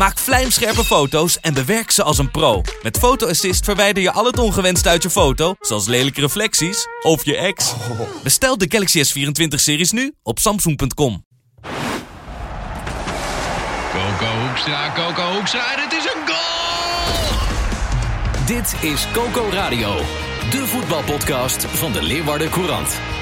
Maak 0.00 0.18
vlijmscherpe 0.18 0.84
foto's 0.84 1.40
en 1.40 1.54
bewerk 1.54 1.90
ze 1.90 2.02
als 2.02 2.18
een 2.18 2.30
pro. 2.30 2.62
Met 2.82 2.98
Photo 2.98 3.28
Assist 3.28 3.64
verwijder 3.64 4.02
je 4.02 4.12
al 4.12 4.24
het 4.24 4.38
ongewenst 4.38 4.86
uit 4.86 5.02
je 5.02 5.10
foto, 5.10 5.54
zoals 5.60 5.86
lelijke 5.86 6.20
reflecties 6.20 6.86
of 7.02 7.24
je 7.24 7.36
ex. 7.36 7.74
Bestel 8.22 8.58
de 8.58 8.66
Galaxy 8.68 9.04
S24-series 9.04 9.90
nu 9.90 10.14
op 10.22 10.38
samsung.com. 10.38 11.24
Coco 13.92 14.26
Hoekstra, 14.46 14.92
Coco 14.94 15.32
Hoekstra 15.32 15.74
en 15.74 15.82
het 15.82 15.92
is 15.92 16.04
een 16.04 16.26
goal! 16.26 17.36
Dit 18.46 18.90
is 18.90 19.06
Coco 19.12 19.48
Radio, 19.50 19.96
de 20.50 20.66
voetbalpodcast 20.66 21.64
van 21.64 21.92
de 21.92 22.02
Leeuwarden 22.02 22.50
Courant. 22.50 23.19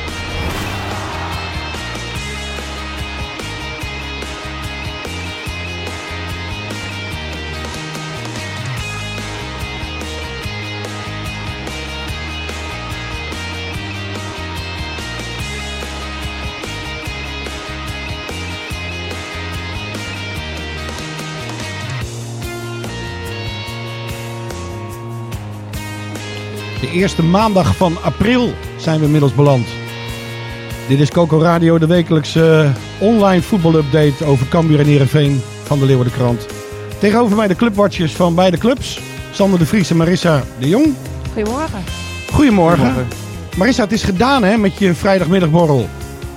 De 26.80 26.90
eerste 26.90 27.22
maandag 27.22 27.76
van 27.76 28.02
april 28.02 28.52
zijn 28.76 28.98
we 28.98 29.04
inmiddels 29.04 29.34
beland. 29.34 29.66
Dit 30.88 31.00
is 31.00 31.10
Coco 31.10 31.38
Radio, 31.38 31.78
de 31.78 31.86
wekelijkse 31.86 32.74
eh, 33.00 33.02
online 33.08 33.42
voetbalupdate 33.42 34.24
over 34.24 34.48
Cambuur 34.48 34.80
en 34.80 34.86
Heerenveen 34.86 35.42
van 35.62 35.78
de 35.78 35.84
Leeuwarden 35.84 36.14
Krant. 36.14 36.46
Tegenover 36.98 37.36
mij 37.36 37.48
de 37.48 37.54
clubwatchers 37.54 38.12
van 38.12 38.34
beide 38.34 38.58
clubs. 38.58 39.00
Sander 39.32 39.58
de 39.58 39.66
Vries 39.66 39.90
en 39.90 39.96
Marissa 39.96 40.42
de 40.58 40.68
Jong. 40.68 40.94
Goedemorgen. 41.32 41.84
Goedemorgen. 42.32 43.08
Marissa, 43.56 43.82
het 43.82 43.92
is 43.92 44.02
gedaan 44.02 44.44
hè, 44.44 44.56
met 44.56 44.78
je 44.78 44.94
vrijdagmiddagborrel. 44.94 45.88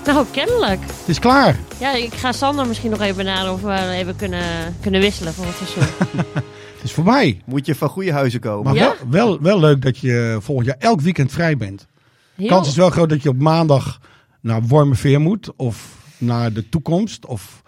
Nou, 0.06 0.26
kennelijk. 0.32 0.80
Het 0.82 1.08
is 1.08 1.20
klaar. 1.20 1.56
Ja, 1.78 1.94
ik 1.94 2.14
ga 2.14 2.32
Sander 2.32 2.68
misschien 2.68 2.90
nog 2.90 3.02
even 3.02 3.16
benaderen 3.16 3.54
of 3.54 3.62
we 3.62 3.92
even 3.92 4.16
kunnen, 4.16 4.76
kunnen 4.82 5.02
wisselen 5.02 5.34
voor 5.34 5.46
het 5.46 5.56
seizoen. 5.56 5.94
Het 6.82 6.90
is 6.90 6.96
voorbij. 6.96 7.42
Moet 7.46 7.66
je 7.66 7.76
van 7.76 7.90
goede 7.90 8.12
huizen 8.12 8.40
komen. 8.40 8.64
Maar 8.64 8.74
Ja? 8.74 8.94
wel, 9.10 9.10
wel, 9.10 9.42
wel 9.42 9.60
leuk 9.60 9.82
dat 9.82 9.98
je 9.98 10.38
volgend 10.42 10.68
jaar 10.68 10.76
elk 10.80 11.02
weekend 11.02 11.32
vrij 11.32 11.58
bent. 11.58 11.88
Heel- 12.36 12.48
kans 12.48 12.68
is 12.68 12.76
wel 12.76 12.90
groot 12.90 13.10
dat 13.10 13.24
je 13.24 13.30
op 13.30 13.40
maandag 13.40 14.00
naar 14.40 14.62
Wormerveer 14.62 15.22
moet. 15.22 15.56
Of 15.56 15.98
naar 16.18 16.54
de 16.54 16.70
toekomst. 16.70 17.26
Of, 17.26 17.62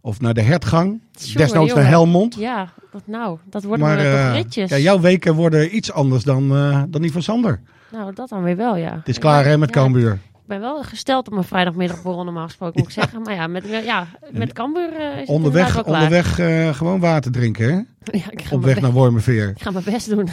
of 0.00 0.20
naar 0.20 0.34
de 0.34 0.42
hertgang. 0.42 1.00
Desnoods 1.34 1.74
naar. 1.74 1.86
Helmond. 1.86 2.34
Ja, 2.34 2.72
wat 2.92 3.02
nou? 3.06 3.38
Dat 3.44 3.62
worden 3.64 3.86
Maar 3.86 3.98
eh, 3.98 4.32
ritjes? 4.32 4.70
ja, 4.70 4.78
jouw 4.78 5.00
weken 5.00 5.34
worden 5.34 5.76
iets 5.76 5.92
anders 5.92 6.24
dan, 6.24 6.56
eh, 6.56 6.82
dan 6.88 7.02
die 7.02 7.12
van 7.12 7.22
Sander. 7.22 7.60
Nou, 7.92 8.14
dat 8.14 8.28
dan 8.28 8.42
weer 8.42 8.56
wel, 8.56 8.76
ja. 8.76 8.94
Het 8.96 9.08
is 9.08 9.18
klaar 9.18 9.44
hè 9.44 9.58
met 9.58 9.68
Ja, 9.68 9.74
Cambuur. 9.80 10.18
Ik 10.48 10.54
ben 10.54 10.62
wel 10.62 10.82
gesteld 10.82 11.26
op 11.26 11.32
mijn 11.32 11.46
vrijdagmiddagborrel 11.46 12.24
normaal 12.24 12.46
gesproken, 12.46 12.80
moet 12.80 12.88
ik 12.88 12.94
zeggen. 12.94 13.22
Maar 13.22 13.34
ja, 13.34 13.46
met, 13.46 13.66
ja, 13.84 14.06
met 14.30 14.52
Cambuur 14.52 14.92
eh, 14.92 15.12
is 15.12 15.20
het 15.20 15.28
Onderweg, 15.28 15.84
onderweg 15.84 16.38
eh, 16.38 16.74
gewoon 16.74 17.00
water 17.00 17.32
drinken 17.32 17.68
hè. 17.72 17.74
Ja, 18.18 18.30
ik 18.30 18.42
ga 18.42 18.56
Op 18.56 18.62
weg 18.62 18.80
naar 18.80 18.92
Wormerveer. 18.92 19.48
Ik 19.48 19.62
ga 19.62 19.70
mijn 19.70 19.84
best 19.84 20.08
doen. 20.08 20.28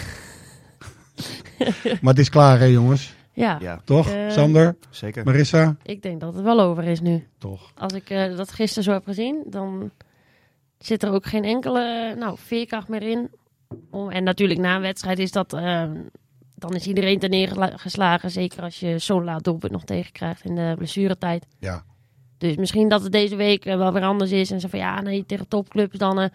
Maar 2.01 2.13
het 2.13 2.19
is 2.19 2.29
klaar 2.29 2.59
hè 2.59 2.65
jongens. 2.65 3.13
Ja, 3.33 3.57
Ja, 3.61 3.81
Toch? 3.85 4.09
Eh, 4.09 4.29
Sander, 4.29 4.75
zeker. 4.89 5.25
Marissa? 5.25 5.75
ik 5.83 6.01
denk 6.01 6.19
dat 6.19 6.33
het 6.33 6.43
wel 6.43 6.61
over 6.61 6.83
is 6.83 7.01
nu. 7.01 7.27
Toch. 7.37 7.71
Als 7.77 7.93
ik 7.93 8.09
eh, 8.09 8.35
dat 8.35 8.51
gisteren 8.51 8.83
zo 8.83 8.91
heb 8.91 9.05
gezien, 9.05 9.43
dan 9.45 9.91
zit 10.77 11.03
er 11.03 11.11
ook 11.11 11.25
geen 11.25 11.43
enkele 11.43 12.15
nou, 12.17 12.37
veerkracht 12.39 12.87
meer 12.87 13.03
in. 13.03 13.29
Om, 13.91 14.09
en 14.09 14.23
natuurlijk 14.23 14.59
na 14.59 14.75
een 14.75 14.81
wedstrijd 14.81 15.19
is 15.19 15.31
dat... 15.31 15.53
dan 16.55 16.75
is 16.75 16.87
iedereen 16.87 17.19
ten 17.19 17.29
neergeslagen. 17.29 18.31
Zeker 18.31 18.61
als 18.63 18.79
je 18.79 18.99
zo'n 18.99 19.23
laat 19.23 19.43
doelpunt 19.43 19.71
nog 19.71 19.83
tegenkrijgt 19.83 20.45
in 20.45 20.55
de 20.55 20.73
blessuretijd. 20.77 21.45
Ja. 21.59 21.83
Dus 22.37 22.55
misschien 22.55 22.89
dat 22.89 23.03
het 23.03 23.11
deze 23.11 23.35
week 23.35 23.65
eh, 23.65 23.77
wel 23.77 23.93
weer 23.93 24.03
anders 24.03 24.31
is. 24.31 24.51
En 24.51 24.59
zo 24.59 24.67
van 24.67 24.79
ja, 24.79 25.01
nee, 25.01 25.25
tegen 25.25 25.47
topclubs 25.47 25.97
dan 25.97 26.19
eh, 26.19 26.29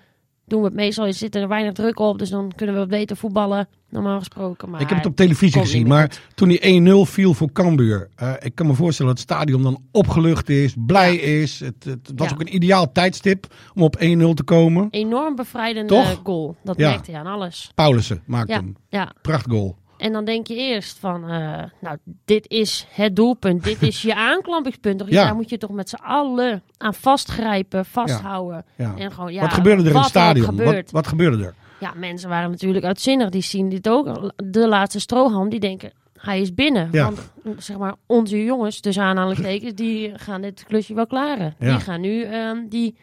doen 0.46 0.60
we 0.60 0.66
het 0.66 0.74
meestal. 0.76 1.06
Er 1.06 1.14
zit 1.14 1.34
er 1.34 1.48
weinig 1.48 1.72
druk 1.72 1.98
op, 1.98 2.18
dus 2.18 2.30
dan 2.30 2.52
kunnen 2.56 2.74
we 2.74 2.80
wat 2.80 2.90
beter 2.90 3.16
voetballen. 3.16 3.68
Normaal 3.88 4.18
gesproken. 4.18 4.70
Maar 4.70 4.80
ik 4.80 4.88
heb 4.88 4.98
het 4.98 5.06
op 5.06 5.16
televisie 5.16 5.60
gezien, 5.60 5.86
maar 5.86 6.20
toen 6.34 6.48
die 6.48 6.82
1-0 7.06 7.10
viel 7.10 7.34
voor 7.34 7.52
Cambuur. 7.52 8.08
eh, 8.16 8.32
ik 8.40 8.54
kan 8.54 8.66
me 8.66 8.74
voorstellen 8.74 9.14
dat 9.14 9.20
het 9.22 9.30
stadion 9.30 9.62
dan 9.62 9.82
opgelucht 9.92 10.48
is, 10.48 10.74
blij 10.78 11.16
is. 11.16 11.60
Het, 11.60 11.84
het 11.84 12.12
was 12.16 12.28
Ja. 12.28 12.34
ook 12.34 12.40
een 12.40 12.54
ideaal 12.54 12.92
tijdstip 12.92 13.54
om 13.74 13.82
op 13.82 13.96
1-0 13.98 14.34
te 14.34 14.42
komen. 14.42 14.88
Enorm 14.90 15.36
bevrijdende 15.36 15.88
Toch? 15.94 16.20
goal. 16.24 16.56
Dat 16.64 16.78
Ja. 16.78 16.88
merkte 16.90 17.10
je 17.10 17.16
aan 17.16 17.26
alles. 17.26 17.70
Paulussen 17.74 18.22
maakte 18.26 18.52
Ja, 18.52 18.58
hem. 18.58 18.76
ja. 18.88 19.12
Prachtgoal. 19.22 19.76
En 20.00 20.12
dan 20.12 20.24
denk 20.24 20.46
je 20.46 20.54
eerst 20.54 20.98
van, 20.98 21.28
eh, 21.28 21.62
nou, 21.80 21.96
dit 22.24 22.48
is 22.48 22.86
het 22.90 23.16
doelpunt. 23.16 23.64
dit 23.64 23.82
is 23.82 24.02
je 24.02 24.14
aanklampingspunt. 24.30 24.98
Toch? 24.98 25.08
Ja. 25.08 25.24
Daar 25.24 25.34
moet 25.34 25.50
je 25.50 25.58
toch 25.58 25.70
met 25.70 25.88
z'n 25.88 26.02
allen 26.02 26.62
aan 26.76 26.94
vastgrijpen, 26.94 27.84
vasthouden. 27.84 28.64
Ja. 28.76 28.94
En 28.96 29.12
gewoon, 29.12 29.32
ja, 29.32 29.40
wat 29.40 29.52
gebeurde 29.52 29.82
er 29.82 29.90
in 29.90 29.96
het 29.96 30.06
stadion? 30.06 30.56
Wat, 30.56 30.90
wat 30.90 31.06
gebeurde 31.06 31.44
er? 31.44 31.54
Ja, 31.80 31.92
mensen 31.96 32.28
waren 32.28 32.50
natuurlijk 32.50 32.84
uitzinnig. 32.84 33.30
Die 33.30 33.42
zien 33.42 33.68
dit 33.68 33.88
ook. 33.88 34.32
De 34.36 34.68
laatste 34.68 35.00
strohalm, 35.00 35.48
die 35.48 35.60
denken, 35.60 35.92
hij 36.18 36.40
is 36.40 36.54
binnen. 36.54 36.88
Ja. 36.92 37.04
Want 37.04 37.30
zeg 37.58 37.78
maar, 37.78 37.94
onze 38.06 38.44
jongens, 38.44 38.80
dus 38.80 38.98
aanhalingstekens, 38.98 39.74
die 39.74 40.18
gaan 40.18 40.40
dit 40.40 40.64
klusje 40.64 40.94
wel 40.94 41.06
klaren. 41.06 41.54
Ja. 41.58 41.70
Die 41.70 41.80
gaan 41.80 42.00
nu 42.00 42.22
ehm, 42.22 42.68
die 42.68 42.96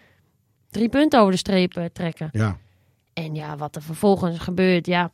drie 0.70 0.90
punten 0.90 1.20
over 1.20 1.32
de 1.32 1.38
streep 1.38 1.76
eh, 1.76 1.86
trekken. 1.94 2.30
Ja. 2.32 2.58
En 3.14 3.36
ja, 3.36 3.58
wat 3.58 3.76
er 3.76 3.82
vervolgens 3.82 4.40
gebeurt, 4.40 4.86
ja. 4.86 5.12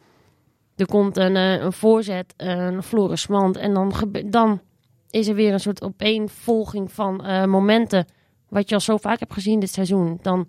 Er 0.76 0.86
komt 0.86 1.18
een, 1.18 1.36
eh, 1.36 1.62
een 1.62 1.74
voorzet, 1.74 2.34
een 2.38 2.84
florissement. 2.84 3.58
En 3.58 3.74
dan, 3.74 3.94
dan 4.26 4.62
is 5.10 5.28
er 5.28 5.36
weer 5.36 5.54
een 5.54 5.60
soort 5.60 5.82
opeenvolging 5.82 6.92
van 6.92 7.26
eh, 7.26 7.46
momenten. 7.46 8.06
Wat 8.50 8.70
je 8.70 8.76
al 8.76 8.82
zo 8.82 8.98
vaak 8.98 9.20
hebt 9.20 9.34
gezien 9.34 9.60
dit 9.60 9.70
seizoen. 9.72 10.20
Dan 10.22 10.48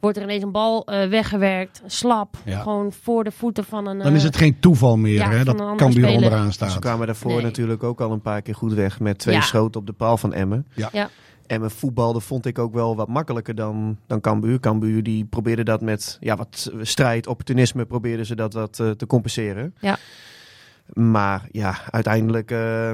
wordt 0.00 0.16
er 0.16 0.22
ineens 0.22 0.42
een 0.42 0.52
bal 0.52 0.84
eh, 0.86 1.08
weggewerkt, 1.08 1.82
slap. 1.86 2.36
Ja. 2.44 2.60
Gewoon 2.60 2.92
voor 2.92 3.24
de 3.24 3.30
voeten 3.30 3.64
van 3.64 3.86
een... 3.86 3.98
Dan 3.98 4.14
is 4.14 4.22
het 4.22 4.36
geen 4.36 4.60
toeval 4.60 4.96
meer 4.96 5.14
ja, 5.14 5.30
hè, 5.30 5.44
dat 5.44 5.56
Cambuur 5.56 5.90
speler. 5.92 6.14
onderaan 6.14 6.46
Ze 6.46 6.52
staat. 6.52 6.78
kwamen 6.78 7.06
daarvoor 7.06 7.32
Nee. 7.32 7.42
natuurlijk 7.42 7.82
ook 7.82 8.00
al 8.00 8.12
een 8.12 8.20
paar 8.20 8.42
keer 8.42 8.54
goed 8.54 8.72
weg 8.72 9.00
met 9.00 9.18
twee 9.18 9.34
Ja. 9.34 9.40
schoten 9.40 9.80
op 9.80 9.86
de 9.86 9.92
paal 9.92 10.16
van 10.16 10.32
Emmen. 10.32 10.66
Ja. 10.74 11.08
Ja. 11.46 11.54
Emmen 11.54 11.70
voetbalde 11.70 12.20
vond 12.20 12.46
ik 12.46 12.58
ook 12.58 12.74
wel 12.74 12.96
wat 12.96 13.08
makkelijker 13.08 13.54
dan, 13.54 13.98
dan 14.06 14.20
Cambuur. 14.20 14.60
Cambuur 14.60 15.02
die 15.02 15.24
probeerde 15.24 15.62
dat 15.64 15.80
met 15.80 16.16
ja, 16.20 16.36
wat 16.36 16.72
strijd, 16.80 17.26
opportunisme, 17.26 17.84
probeerden 17.84 18.26
ze 18.26 18.34
dat 18.34 18.52
wat 18.52 18.80
eh, 18.80 18.90
te 18.90 19.06
compenseren. 19.06 19.74
Ja. 19.80 19.98
Maar 20.92 21.48
ja, 21.50 21.78
uiteindelijk 21.90 22.50
eh, 22.50 22.92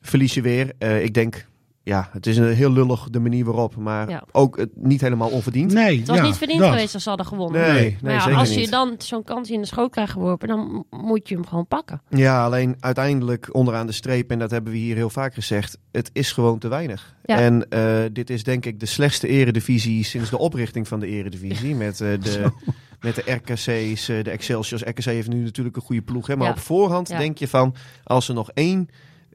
verlies 0.00 0.34
je 0.34 0.42
weer. 0.42 0.72
Eh, 0.78 1.02
ik 1.02 1.14
denk, 1.14 1.46
ja, 1.88 2.08
het 2.12 2.26
is 2.26 2.36
een 2.36 2.52
heel 2.54 2.72
lullig 2.72 3.08
de 3.10 3.20
manier 3.20 3.44
waarop, 3.44 3.76
maar 3.76 4.08
Ja. 4.10 4.24
ook 4.32 4.58
eh, 4.58 4.66
niet 4.74 5.00
helemaal 5.00 5.28
onverdiend. 5.28 5.72
Nee, 5.72 5.98
Het 5.98 6.08
was 6.08 6.16
ja, 6.16 6.22
niet 6.22 6.36
verdiend 6.36 6.60
dat. 6.60 6.70
geweest 6.70 6.94
als 6.94 7.02
ze 7.02 7.08
hadden 7.08 7.26
gewonnen. 7.26 7.60
Nee, 7.60 7.72
nee, 7.72 7.96
maar 8.02 8.12
ja, 8.12 8.20
zeker 8.20 8.38
als 8.38 8.52
je 8.54 8.60
niet. 8.60 8.70
dan 8.70 8.94
zo'n 8.98 9.24
kans 9.24 9.50
in 9.50 9.60
de 9.60 9.66
schoot 9.66 9.90
krijgt 9.90 10.12
geworpen, 10.12 10.48
dan 10.48 10.84
moet 10.90 11.28
je 11.28 11.34
hem 11.34 11.46
gewoon 11.46 11.66
pakken. 11.66 12.02
Ja, 12.10 12.44
alleen 12.44 12.76
uiteindelijk 12.80 13.54
onderaan 13.54 13.86
de 13.86 13.92
streep, 13.92 14.30
en 14.30 14.38
dat 14.38 14.50
hebben 14.50 14.72
we 14.72 14.78
hier 14.78 14.96
heel 14.96 15.10
vaak 15.10 15.34
gezegd, 15.34 15.78
het 15.92 16.10
is 16.12 16.32
gewoon 16.32 16.58
te 16.58 16.68
weinig. 16.68 17.14
Ja. 17.24 17.38
En 17.38 17.68
eh, 17.68 17.94
dit 18.12 18.30
is 18.30 18.42
denk 18.42 18.66
ik 18.66 18.80
de 18.80 18.86
slechtste 18.86 19.28
eredivisie 19.28 20.04
sinds 20.04 20.30
de 20.30 20.38
oprichting 20.38 20.88
van 20.88 21.00
de 21.00 21.06
eredivisie. 21.06 21.74
Met, 21.74 22.00
eh, 22.00 22.08
de, 22.20 22.50
met 23.00 23.14
de 23.14 23.22
RKC's, 23.32 24.06
de 24.06 24.30
Excelsiors. 24.30 24.82
RKC 24.82 25.04
heeft 25.04 25.28
nu 25.28 25.42
natuurlijk 25.42 25.76
een 25.76 25.82
goede 25.82 26.02
ploeg. 26.02 26.26
Hè? 26.26 26.36
Maar 26.36 26.46
Ja. 26.46 26.52
op 26.52 26.58
voorhand 26.58 27.08
Ja. 27.08 27.18
denk 27.18 27.38
je 27.38 27.48
van, 27.48 27.74
als 28.04 28.28
er 28.28 28.34
nog 28.34 28.50
één... 28.54 28.88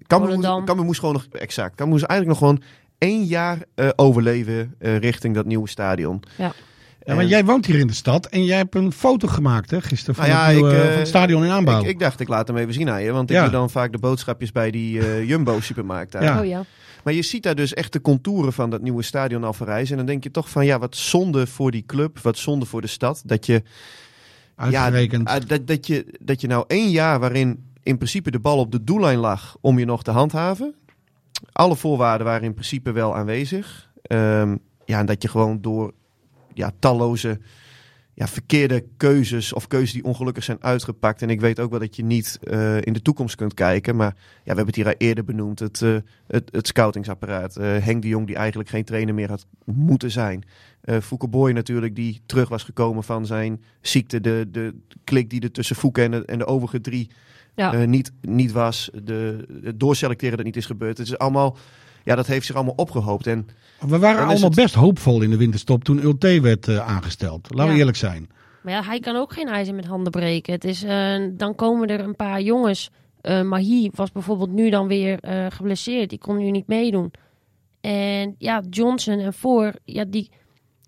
Cambuur 0.08 0.86
moest, 0.86 1.00
gewoon 1.00 1.14
nog, 1.14 1.26
exact, 1.32 1.76
Cambuur 1.76 1.88
moest 1.98 2.04
eigenlijk 2.10 2.40
nog 2.40 2.50
gewoon 2.50 2.64
één 2.98 3.24
jaar 3.24 3.58
eh, 3.76 3.90
overleven 3.96 4.76
eh, 4.80 4.98
richting 4.98 5.36
dat 5.36 5.46
nieuwe 5.46 5.70
stadion. 5.70 6.24
Ja. 6.38 6.54
Ja, 7.04 7.14
maar 7.14 7.24
En- 7.24 7.30
jij 7.30 7.46
woont 7.46 7.66
hier 7.66 7.80
in 7.80 7.88
de 7.88 7.94
stad 7.94 8.26
en 8.26 8.46
jij 8.46 8.58
hebt 8.58 8.76
een 8.76 8.92
foto 8.92 9.28
gemaakt 9.28 9.72
hè, 9.72 9.82
gisteren 9.82 10.16
van, 10.16 10.28
Nou 10.28 10.38
ja, 10.40 10.46
het, 10.46 10.56
nieuwe- 10.56 10.72
ik, 10.76 10.82
eh, 10.84 10.90
van 10.90 10.98
het 10.98 11.08
stadion 11.08 11.44
in 11.44 11.52
aanbouw. 11.52 11.82
Ik, 11.82 11.88
ik 11.88 12.00
dacht, 12.00 12.20
ik 12.20 12.28
laat 12.28 12.48
hem 12.48 12.58
even 12.58 12.74
zien 12.74 12.90
aan 12.90 13.04
je. 13.04 13.12
Want 13.12 13.30
ik 13.30 13.36
Ja. 13.36 13.42
doe 13.42 13.52
dan 13.52 13.70
vaak 13.70 13.92
de 13.92 13.98
boodschapjes 13.98 14.52
bij 14.52 14.72
die 14.72 15.00
eh, 15.00 15.24
Jumbo-supermarkt 15.30 16.12
daar. 16.12 16.24
Ja. 16.24 16.40
Oh 16.40 16.46
ja. 16.46 16.64
Maar 17.04 17.14
je 17.14 17.22
ziet 17.22 17.44
daar 17.44 17.56
dus 17.56 17.74
echt 17.74 17.94
de 17.94 18.02
contouren 18.02 18.54
van 18.54 18.70
dat 18.70 18.82
nieuwe 18.82 19.04
stadion 19.04 19.44
al 19.44 19.54
verrijzen. 19.54 19.92
En 19.92 19.98
dan 19.98 20.06
denk 20.06 20.24
je 20.24 20.32
toch 20.32 20.50
van, 20.50 20.66
ja, 20.66 20.80
wat 20.80 20.96
zonde 20.96 21.48
voor 21.48 21.72
die 21.72 21.84
club. 21.86 22.20
Wat 22.20 22.38
zonde 22.38 22.66
voor 22.66 22.82
de 22.82 22.88
stad. 22.88 23.22
Dat 23.26 23.46
je, 23.46 23.64
Uitgerekend. 24.56 25.30
ja, 25.30 25.36
ah, 25.36 25.42
dat, 25.48 25.68
dat, 25.68 25.88
je, 25.88 26.06
dat 26.20 26.42
je 26.42 26.48
nou 26.48 26.64
één 26.68 26.90
jaar 26.90 27.20
waarin 27.20 27.70
in 27.84 27.98
principe 27.98 28.32
de 28.32 28.40
bal 28.40 28.58
op 28.58 28.72
de 28.72 28.84
doellijn 28.84 29.18
lag 29.18 29.58
om 29.62 29.80
je 29.80 29.86
nog 29.86 30.04
te 30.04 30.12
handhaven. 30.12 30.76
Alle 31.52 31.76
voorwaarden 31.76 32.28
waren 32.28 32.44
in 32.44 32.54
principe 32.54 32.92
wel 32.92 33.16
aanwezig. 33.16 33.92
Ehm, 34.02 34.58
ja, 34.86 35.00
en 35.00 35.06
dat 35.06 35.22
je 35.22 35.28
gewoon 35.28 35.62
door 35.62 35.94
ja, 36.54 36.72
talloze 36.80 37.40
ja, 38.14 38.28
verkeerde 38.28 38.86
keuzes 38.98 39.54
of 39.54 39.68
keuzes 39.68 39.92
die 39.92 40.04
ongelukkig 40.04 40.44
zijn 40.44 40.64
uitgepakt. 40.64 41.22
En 41.22 41.30
ik 41.30 41.42
weet 41.42 41.60
ook 41.60 41.70
wel 41.70 41.80
dat 41.80 41.96
je 41.96 42.04
niet 42.04 42.40
eh, 42.44 42.82
in 42.82 42.94
de 42.94 43.02
toekomst 43.02 43.36
kunt 43.36 43.54
kijken. 43.54 43.96
Maar 43.96 44.14
ja, 44.16 44.22
we 44.44 44.44
hebben 44.46 44.66
het 44.66 44.76
hier 44.76 44.86
al 44.86 44.96
eerder 44.98 45.24
benoemd. 45.24 45.60
Het, 45.60 45.82
eh, 45.82 45.96
het, 46.28 46.50
het 46.52 46.68
scoutingsapparaat. 46.68 47.58
Eh, 47.58 47.78
Henk 47.78 48.02
de 48.02 48.08
Jong 48.08 48.28
die 48.28 48.36
eigenlijk 48.36 48.70
geen 48.70 48.84
trainer 48.84 49.14
meer 49.14 49.30
had 49.30 49.46
moeten 49.66 50.12
zijn. 50.12 50.44
Fouke 51.02 51.28
Boy 51.28 51.52
natuurlijk 51.52 51.96
die 51.96 52.22
terug 52.26 52.50
was 52.50 52.64
gekomen 52.64 53.04
van 53.04 53.26
zijn 53.26 53.64
ziekte. 53.82 54.22
De, 54.22 54.48
de 54.52 54.76
klik 55.04 55.30
die 55.30 55.42
er 55.42 55.52
tussen 55.52 55.76
Fouke 55.76 56.02
en 56.02 56.12
de, 56.12 56.26
en 56.26 56.38
de 56.38 56.46
overige 56.46 56.82
drie 56.82 57.10
Ja. 57.56 57.74
eh, 57.74 57.88
niet, 57.88 58.12
niet 58.22 58.52
was. 58.52 58.90
De, 59.04 59.46
het 59.64 59.80
doorselecteren 59.80 60.38
dat 60.38 60.46
niet 60.46 60.56
is 60.58 60.66
gebeurd. 60.66 60.98
Het 60.98 61.08
is 61.08 61.18
allemaal... 61.18 61.58
Ja, 62.04 62.16
dat 62.16 62.28
heeft 62.28 62.46
zich 62.46 62.56
allemaal 62.56 62.74
opgehoopt. 62.78 63.28
En 63.28 63.48
We 63.80 64.00
waren 64.00 64.26
allemaal 64.26 64.44
het- 64.50 64.56
best 64.56 64.74
hoopvol 64.76 65.22
in 65.22 65.30
de 65.30 65.38
winterstop 65.38 65.84
toen 65.84 66.04
Ulte 66.04 66.42
werd 66.42 66.68
eh, 66.68 66.88
aangesteld. 66.88 67.48
Laten 67.54 67.74
we 67.74 67.80
eerlijk 67.80 67.98
zijn. 67.98 68.30
Maar 68.64 68.74
ja, 68.74 68.84
hij 68.84 69.00
kan 69.00 69.16
ook 69.16 69.34
geen 69.34 69.48
ijzer 69.48 69.76
met 69.76 69.86
handen 69.86 70.12
breken. 70.12 70.54
Het 70.54 70.64
is, 70.64 70.84
eh, 70.84 71.16
dan 71.32 71.56
komen 71.56 71.88
er 71.88 72.00
een 72.00 72.16
paar 72.16 72.42
jongens. 72.42 72.90
Eh 73.22 73.42
Mahi 73.42 73.90
was 73.94 74.12
bijvoorbeeld 74.12 74.52
nu 74.52 74.70
dan 74.70 74.88
weer 74.88 75.20
eh, 75.20 75.46
geblesseerd. 75.50 76.10
Die 76.10 76.20
kon 76.20 76.38
nu 76.38 76.52
niet 76.52 76.68
meedoen. 76.68 77.12
En 77.82 78.36
ja, 78.38 78.62
Johnson 78.70 79.20
en 79.20 79.34
Voor, 79.34 79.74
ja, 79.86 80.06
die 80.08 80.30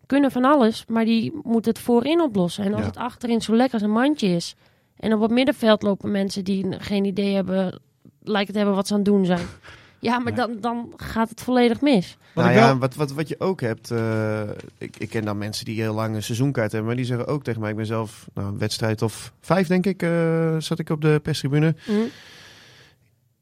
kunnen 0.06 0.31
van 0.31 0.44
alles. 0.45 0.86
Maar 0.88 1.06
die 1.06 1.39
moeten 1.44 1.71
het 1.71 1.81
voorin 1.81 2.21
oplossen. 2.21 2.63
En 2.65 2.71
als 2.74 2.81
Ja. 2.81 2.88
het 2.88 2.98
achterin 2.98 3.42
zo 3.42 3.56
lekker 3.56 3.74
als 3.74 3.83
een 3.83 3.92
mandje 3.92 4.27
is. 4.27 4.56
En 4.97 5.13
op 5.13 5.21
het 5.21 5.31
middenveld 5.31 5.81
lopen 5.81 6.11
mensen 6.11 6.43
die 6.43 6.65
geen 6.79 7.05
idee 7.05 7.33
hebben, 7.35 7.79
lijken 8.21 8.51
te 8.51 8.57
hebben 8.59 8.75
wat 8.77 8.87
ze 8.87 8.93
aan 8.93 8.99
het 8.99 9.07
doen 9.09 9.25
zijn. 9.25 9.45
Ja, 9.99 10.19
maar 10.19 10.35
dan, 10.35 10.57
dan 10.61 10.93
gaat 10.95 11.29
het 11.29 11.41
volledig 11.41 11.81
mis. 11.81 12.17
Wat 12.33 12.43
nou 12.45 12.57
ja, 12.57 12.77
wat, 12.77 12.95
wat, 12.95 13.11
wat 13.11 13.27
je 13.27 13.39
ook 13.39 13.61
hebt, 13.61 13.91
eh, 13.91 14.41
ik, 14.77 14.97
ik 14.97 15.09
ken 15.09 15.25
dan 15.25 15.37
mensen 15.37 15.65
die 15.65 15.81
heel 15.81 15.93
lang 15.93 16.15
een 16.15 16.23
seizoenkaart 16.23 16.71
hebben, 16.71 16.87
maar 16.87 16.97
die 16.97 17.05
zeggen 17.05 17.27
ook 17.27 17.43
tegen 17.43 17.61
mij, 17.61 17.69
ik 17.69 17.75
ben 17.75 17.85
zelf 17.85 18.27
nou, 18.33 18.47
een 18.47 18.57
wedstrijd 18.57 19.01
of 19.01 19.33
vijf 19.41 19.67
denk 19.67 19.85
ik, 19.85 20.01
eh, 20.03 20.55
zat 20.57 20.79
ik 20.79 20.89
op 20.89 21.01
de 21.01 21.19
perstribune. 21.23 21.75
Hm? 21.85 21.91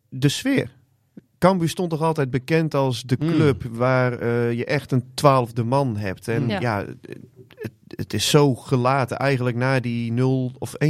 De 0.10 0.30
sfeer. 0.30 0.72
Cambuur 1.38 1.70
stond 1.70 1.90
toch 1.90 2.02
altijd 2.02 2.32
bekend 2.32 2.74
als 2.74 3.04
de 3.04 3.18
Mm. 3.20 3.28
club 3.32 3.64
waar 3.72 4.20
eh, 4.20 4.54
je 4.54 4.66
echt 4.66 4.92
een 4.92 5.04
twaalfde 5.14 5.64
man 5.64 5.98
hebt. 5.98 6.28
En 6.28 6.48
Ja. 6.48 6.60
ja, 6.60 6.86
het, 7.96 8.14
is 8.14 8.30
zo 8.30 8.56
gelaten 8.56 9.18
eigenlijk 9.18 9.58
na 9.58 9.80
die 9.80 10.12
0 10.12 10.52
of 10.60 10.74
1-3, 10.86 10.88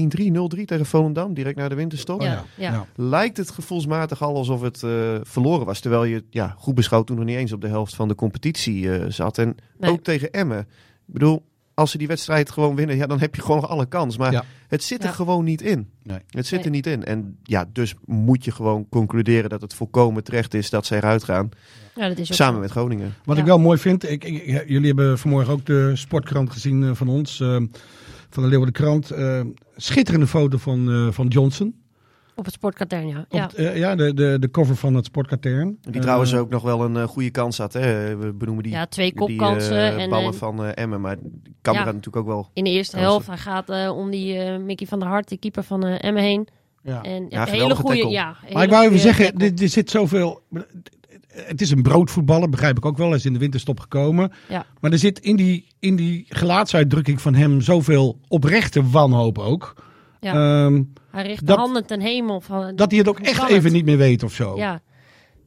0-3 0.57 0.63
tegen 0.65 0.85
Volendam, 0.85 1.33
direct 1.33 1.57
na 1.57 1.69
de 1.69 1.75
winterstop. 1.75 2.19
Oh 2.19 2.25
ja, 2.25 2.43
ja. 2.57 2.71
Ja. 2.71 2.85
lijkt 2.95 3.37
het 3.37 3.49
gevoelsmatig 3.51 4.21
al 4.21 4.35
alsof 4.35 4.61
het 4.61 4.83
eh, 4.83 5.15
verloren 5.23 5.65
was. 5.65 5.79
Terwijl 5.79 6.03
je 6.03 6.23
ja, 6.29 6.55
goed 6.57 6.75
beschouwd 6.75 7.07
toen 7.07 7.15
nog 7.15 7.25
niet 7.25 7.37
eens 7.37 7.51
op 7.51 7.61
de 7.61 7.67
helft 7.67 7.95
van 7.95 8.07
de 8.07 8.15
competitie 8.15 8.93
eh, 8.97 9.05
zat. 9.09 9.37
En 9.37 9.55
Nee. 9.77 9.91
ook 9.91 10.03
tegen 10.03 10.31
Emmen. 10.31 10.59
Ik 10.59 11.13
bedoel, 11.13 11.43
als 11.81 11.91
ze 11.91 11.97
die 11.97 12.07
wedstrijd 12.07 12.51
gewoon 12.51 12.75
winnen, 12.75 12.95
ja, 12.95 13.07
dan 13.07 13.19
heb 13.19 13.35
je 13.35 13.41
gewoon 13.41 13.61
nog 13.61 13.69
alle 13.69 13.85
kans. 13.85 14.17
Maar 14.17 14.31
Ja. 14.31 14.43
het 14.67 14.83
zit 14.83 14.99
er 15.01 15.05
Ja. 15.09 15.13
gewoon 15.13 15.43
niet 15.43 15.61
in. 15.61 15.89
Nee. 16.03 16.19
Het 16.29 16.45
zit 16.45 16.57
Nee. 16.57 16.65
er 16.65 16.71
niet 16.71 16.87
in. 16.87 17.03
En 17.05 17.37
ja, 17.43 17.65
dus 17.73 17.93
moet 18.05 18.45
je 18.45 18.51
gewoon 18.51 18.89
concluderen 18.89 19.49
dat 19.49 19.61
het 19.61 19.73
volkomen 19.73 20.23
terecht 20.23 20.53
is 20.53 20.69
dat 20.69 20.85
ze 20.85 20.95
eruit 20.95 21.23
gaan. 21.23 21.49
Ja, 21.95 22.07
dat 22.07 22.17
is 22.17 22.29
ook 22.29 22.35
Samen 22.35 22.53
zo. 22.55 22.59
met 22.61 22.71
Groningen. 22.71 23.13
Wat 23.25 23.35
Ja. 23.35 23.41
ik 23.41 23.47
wel 23.47 23.59
mooi 23.59 23.77
vind, 23.77 24.09
ik, 24.09 24.23
ik- 24.23 24.63
jullie 24.67 24.87
hebben 24.87 25.19
vanmorgen 25.19 25.53
ook 25.53 25.65
de 25.65 25.91
sportkrant 25.95 26.51
gezien 26.51 26.83
eh, 26.83 26.89
van 26.93 27.07
ons, 27.07 27.39
eh, 27.39 27.47
van 28.29 28.43
de 28.43 28.49
Leeuwarden 28.49 28.73
Krant. 28.73 29.09
Eh, 29.11 29.41
schitterende 29.75 30.27
foto 30.27 30.57
van, 30.57 30.91
eh, 30.91 31.07
van 31.11 31.27
Johnson. 31.27 31.75
Op 32.41 32.47
het 32.47 32.55
sportkatern, 32.55 33.07
ja. 33.07 33.19
Op 33.19 33.25
ja. 33.29 33.41
het, 33.41 33.53
eh, 33.53 33.77
ja, 33.77 33.95
de, 33.95 34.13
de, 34.13 34.37
de 34.39 34.51
cover 34.51 34.75
van 34.75 34.95
het 34.95 35.05
sportkatern. 35.05 35.77
Die 35.81 35.93
Eh, 35.93 36.01
trouwens 36.01 36.33
ook 36.35 36.49
nog 36.49 36.61
wel 36.63 36.81
een 36.83 36.97
eh, 36.97 37.03
goede 37.03 37.29
kans 37.29 37.57
had. 37.57 37.73
Hè? 37.73 38.15
We 38.17 38.33
benoemen 38.33 38.63
die, 38.63 38.71
Ja, 38.71 38.85
twee 38.85 39.13
die 39.13 39.15
kopkansen. 39.37 39.77
eh, 39.77 40.03
en, 40.03 40.09
ballen 40.09 40.31
eh, 40.33 40.37
van 40.39 40.63
eh, 40.63 40.83
Emmen. 40.83 41.01
Maar 41.01 41.17
Ja. 41.61 41.73
had 41.73 41.85
natuurlijk 41.85 42.15
ook 42.15 42.25
wel... 42.25 42.49
in 42.53 42.63
de 42.63 42.69
eerste 42.69 42.91
Kansen. 42.95 43.11
helft, 43.11 43.27
hij 43.27 43.37
gaat 43.37 43.69
eh, 43.69 43.97
om 43.97 44.09
die 44.11 44.37
eh, 44.37 44.59
Mickey 44.59 44.87
van 44.87 44.99
der 44.99 45.07
Hart, 45.07 45.29
de 45.29 45.37
keeper 45.37 45.63
van 45.63 45.85
eh 45.85 46.03
Emmen 46.07 46.23
heen. 46.23 46.47
Ja. 46.83 47.01
En 47.01 47.11
ja, 47.21 47.27
Ja, 47.29 47.47
een 47.47 47.53
hele 47.53 47.75
goede, 47.75 48.07
ja. 48.07 48.35
Maar 48.53 48.63
ik 48.63 48.69
wou 48.69 48.85
even 48.85 48.99
zeggen, 48.99 49.37
er, 49.37 49.51
er 49.61 49.69
zit 49.69 49.89
zoveel. 49.89 50.41
Het 51.27 51.61
is 51.61 51.71
een 51.71 51.81
broodvoetballer, 51.81 52.49
begrijp 52.49 52.77
ik 52.77 52.85
ook 52.85 52.97
wel. 52.97 53.07
Hij 53.07 53.17
is 53.17 53.25
in 53.25 53.33
de 53.33 53.39
winterstop 53.39 53.79
gekomen. 53.79 54.31
Ja. 54.49 54.65
Maar 54.79 54.91
er 54.91 54.97
zit 54.97 55.19
in 55.19 55.35
die, 55.35 55.67
in 55.79 55.95
die 55.95 56.25
gelaatsuitdrukking 56.29 57.21
van 57.21 57.33
hem 57.33 57.61
zoveel 57.61 58.19
oprechte 58.27 58.89
wanhoop 58.89 59.37
ook. 59.37 59.75
Ja. 60.19 60.63
Ehm, 60.65 60.83
hij 61.11 61.23
richt 61.23 61.45
dat- 61.47 61.55
de 61.55 61.61
handen 61.61 61.85
ten 61.85 62.01
hemel. 62.01 62.41
Van, 62.41 62.75
dat 62.75 62.89
hij 62.89 62.99
het 62.99 63.07
ook 63.09 63.19
echt 63.19 63.43
even 63.49 63.63
het? 63.63 63.73
niet 63.73 63.85
meer 63.85 63.97
weet 63.97 64.23
of 64.23 64.33
zo. 64.33 64.55
Ja. 64.55 64.81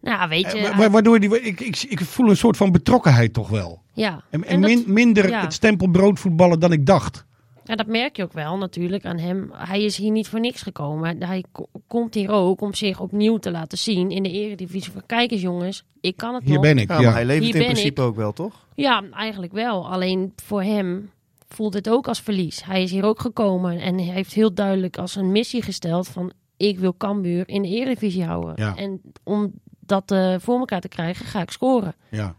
Nou, 0.00 0.28
weet 0.28 0.52
je. 0.52 0.58
Eh, 0.58 0.70
wa- 0.70 0.76
wa- 0.76 0.90
waardoor 0.90 1.20
die, 1.20 1.40
ik, 1.42 1.60
ik, 1.60 1.82
ik 1.82 2.00
voel 2.00 2.28
een 2.30 2.36
soort 2.36 2.56
van 2.56 2.72
betrokkenheid 2.72 3.32
toch 3.32 3.48
wel. 3.48 3.82
ja. 3.92 4.22
En, 4.30 4.44
en, 4.44 4.48
En 4.48 4.60
dat- 4.60 4.70
min- 4.70 4.84
minder 4.86 5.28
ja. 5.28 5.40
het 5.40 5.52
stempel 5.52 5.88
broodvoetballen 5.88 6.60
dan 6.60 6.72
ik 6.72 6.86
dacht. 6.86 7.24
Ja, 7.64 7.74
dat 7.76 7.86
merk 7.86 8.16
je 8.16 8.22
ook 8.22 8.32
wel 8.32 8.56
natuurlijk 8.58 9.04
aan 9.04 9.18
hem. 9.18 9.50
Hij 9.52 9.82
is 9.84 9.96
hier 9.96 10.10
niet 10.10 10.28
voor 10.28 10.40
niks 10.40 10.62
gekomen. 10.62 11.22
Hij 11.22 11.44
ko- 11.52 11.68
komt 11.86 12.14
hier 12.14 12.30
ook 12.30 12.60
om 12.60 12.74
zich 12.74 13.00
opnieuw 13.00 13.36
te 13.36 13.50
laten 13.50 13.78
zien 13.78 14.10
in 14.10 14.22
de 14.22 14.30
eredivisie. 14.30 14.92
Van 14.92 15.02
kijk 15.06 15.30
eens 15.30 15.40
jongens, 15.40 15.84
ik 16.00 16.16
kan 16.16 16.34
het 16.34 16.42
Hier 16.44 16.52
nog. 16.54 16.62
ben 16.62 16.78
ik. 16.78 16.88
Ja, 16.88 17.00
Ja, 17.00 17.12
hij 17.12 17.24
levert 17.24 17.44
Hier 17.52 17.56
in 17.62 17.62
principe 17.72 18.00
ook 18.00 18.16
wel, 18.16 18.32
toch? 18.32 18.66
Ja, 18.74 19.02
eigenlijk 19.12 19.52
wel. 19.52 19.88
Alleen 19.90 20.32
voor 20.36 20.62
hem 20.62 21.10
voelt 21.48 21.74
het 21.74 21.88
ook 21.88 22.08
als 22.08 22.20
verlies. 22.20 22.64
Hij 22.64 22.82
is 22.82 22.90
hier 22.90 23.04
ook 23.04 23.20
gekomen 23.20 23.80
en 23.80 23.98
heeft 23.98 24.32
heel 24.32 24.54
duidelijk 24.54 24.98
als 24.98 25.16
een 25.16 25.32
missie 25.32 25.62
gesteld 25.62 26.08
van 26.08 26.32
ik 26.56 26.78
wil 26.78 26.96
Cambuur 26.96 27.48
in 27.48 27.62
de 27.62 27.68
Eredivisie 27.68 28.24
houden. 28.24 28.54
Ja. 28.56 28.76
En 28.76 29.00
om 29.22 29.52
dat 29.80 30.10
eh, 30.10 30.34
voor 30.38 30.58
elkaar 30.58 30.80
te 30.80 30.88
krijgen, 30.88 31.26
ga 31.26 31.40
ik 31.40 31.50
scoren. 31.50 31.94
ja. 32.10 32.36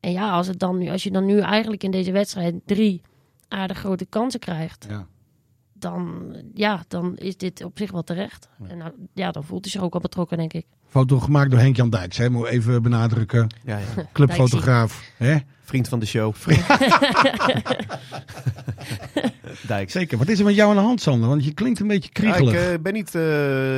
En 0.00 0.12
ja, 0.12 0.30
als, 0.30 0.46
het 0.46 0.58
dan 0.58 0.78
nu, 0.78 0.88
als 0.88 1.02
je 1.02 1.10
dan 1.10 1.24
nu 1.24 1.40
eigenlijk 1.40 1.84
in 1.84 1.90
deze 1.90 2.12
wedstrijd 2.12 2.54
drie 2.64 3.02
aardig 3.48 3.78
grote 3.78 4.06
kansen 4.06 4.40
krijgt, 4.40 4.86
ja. 4.88 5.06
dan, 5.72 6.34
ja, 6.54 6.84
dan 6.88 7.16
is 7.16 7.36
dit 7.36 7.64
op 7.64 7.78
zich 7.78 7.90
wel 7.90 8.02
terecht. 8.02 8.48
En 8.68 8.78
nou, 8.78 8.92
ja, 9.14 9.30
dan 9.30 9.44
voelt 9.44 9.62
hij 9.62 9.72
zich 9.72 9.82
ook 9.82 9.94
al 9.94 10.00
betrokken, 10.00 10.36
denk 10.36 10.52
ik. 10.52 10.66
Foto 10.90 11.18
gemaakt 11.18 11.50
door 11.50 11.60
Henk-Jan 11.60 11.90
Dijks, 11.90 12.16
hè? 12.16 12.30
moet 12.30 12.46
ik 12.46 12.52
even 12.52 12.82
benadrukken. 12.82 13.46
Ja, 13.64 13.78
ja. 13.96 14.02
Clubfotograaf. 14.12 15.02
Hè? 15.16 15.36
Vriend 15.64 15.88
van 15.88 15.98
de 15.98 16.06
show. 16.06 16.34
Dijk. 19.66 19.90
Zeker. 19.90 20.18
Wat 20.18 20.28
is 20.28 20.38
er 20.38 20.44
met 20.44 20.54
jou 20.54 20.70
aan 20.70 20.76
de 20.76 20.82
hand, 20.82 21.00
Sander? 21.00 21.28
Want 21.28 21.44
je 21.44 21.54
klinkt 21.54 21.80
een 21.80 21.86
beetje 21.86 22.10
Ja, 22.12 22.28
ik 22.28 22.32
kriegelig. 22.34 22.54
eh, 22.68 22.78
ben, 22.80 22.92
niet, 22.92 23.14
eh, 23.14 23.22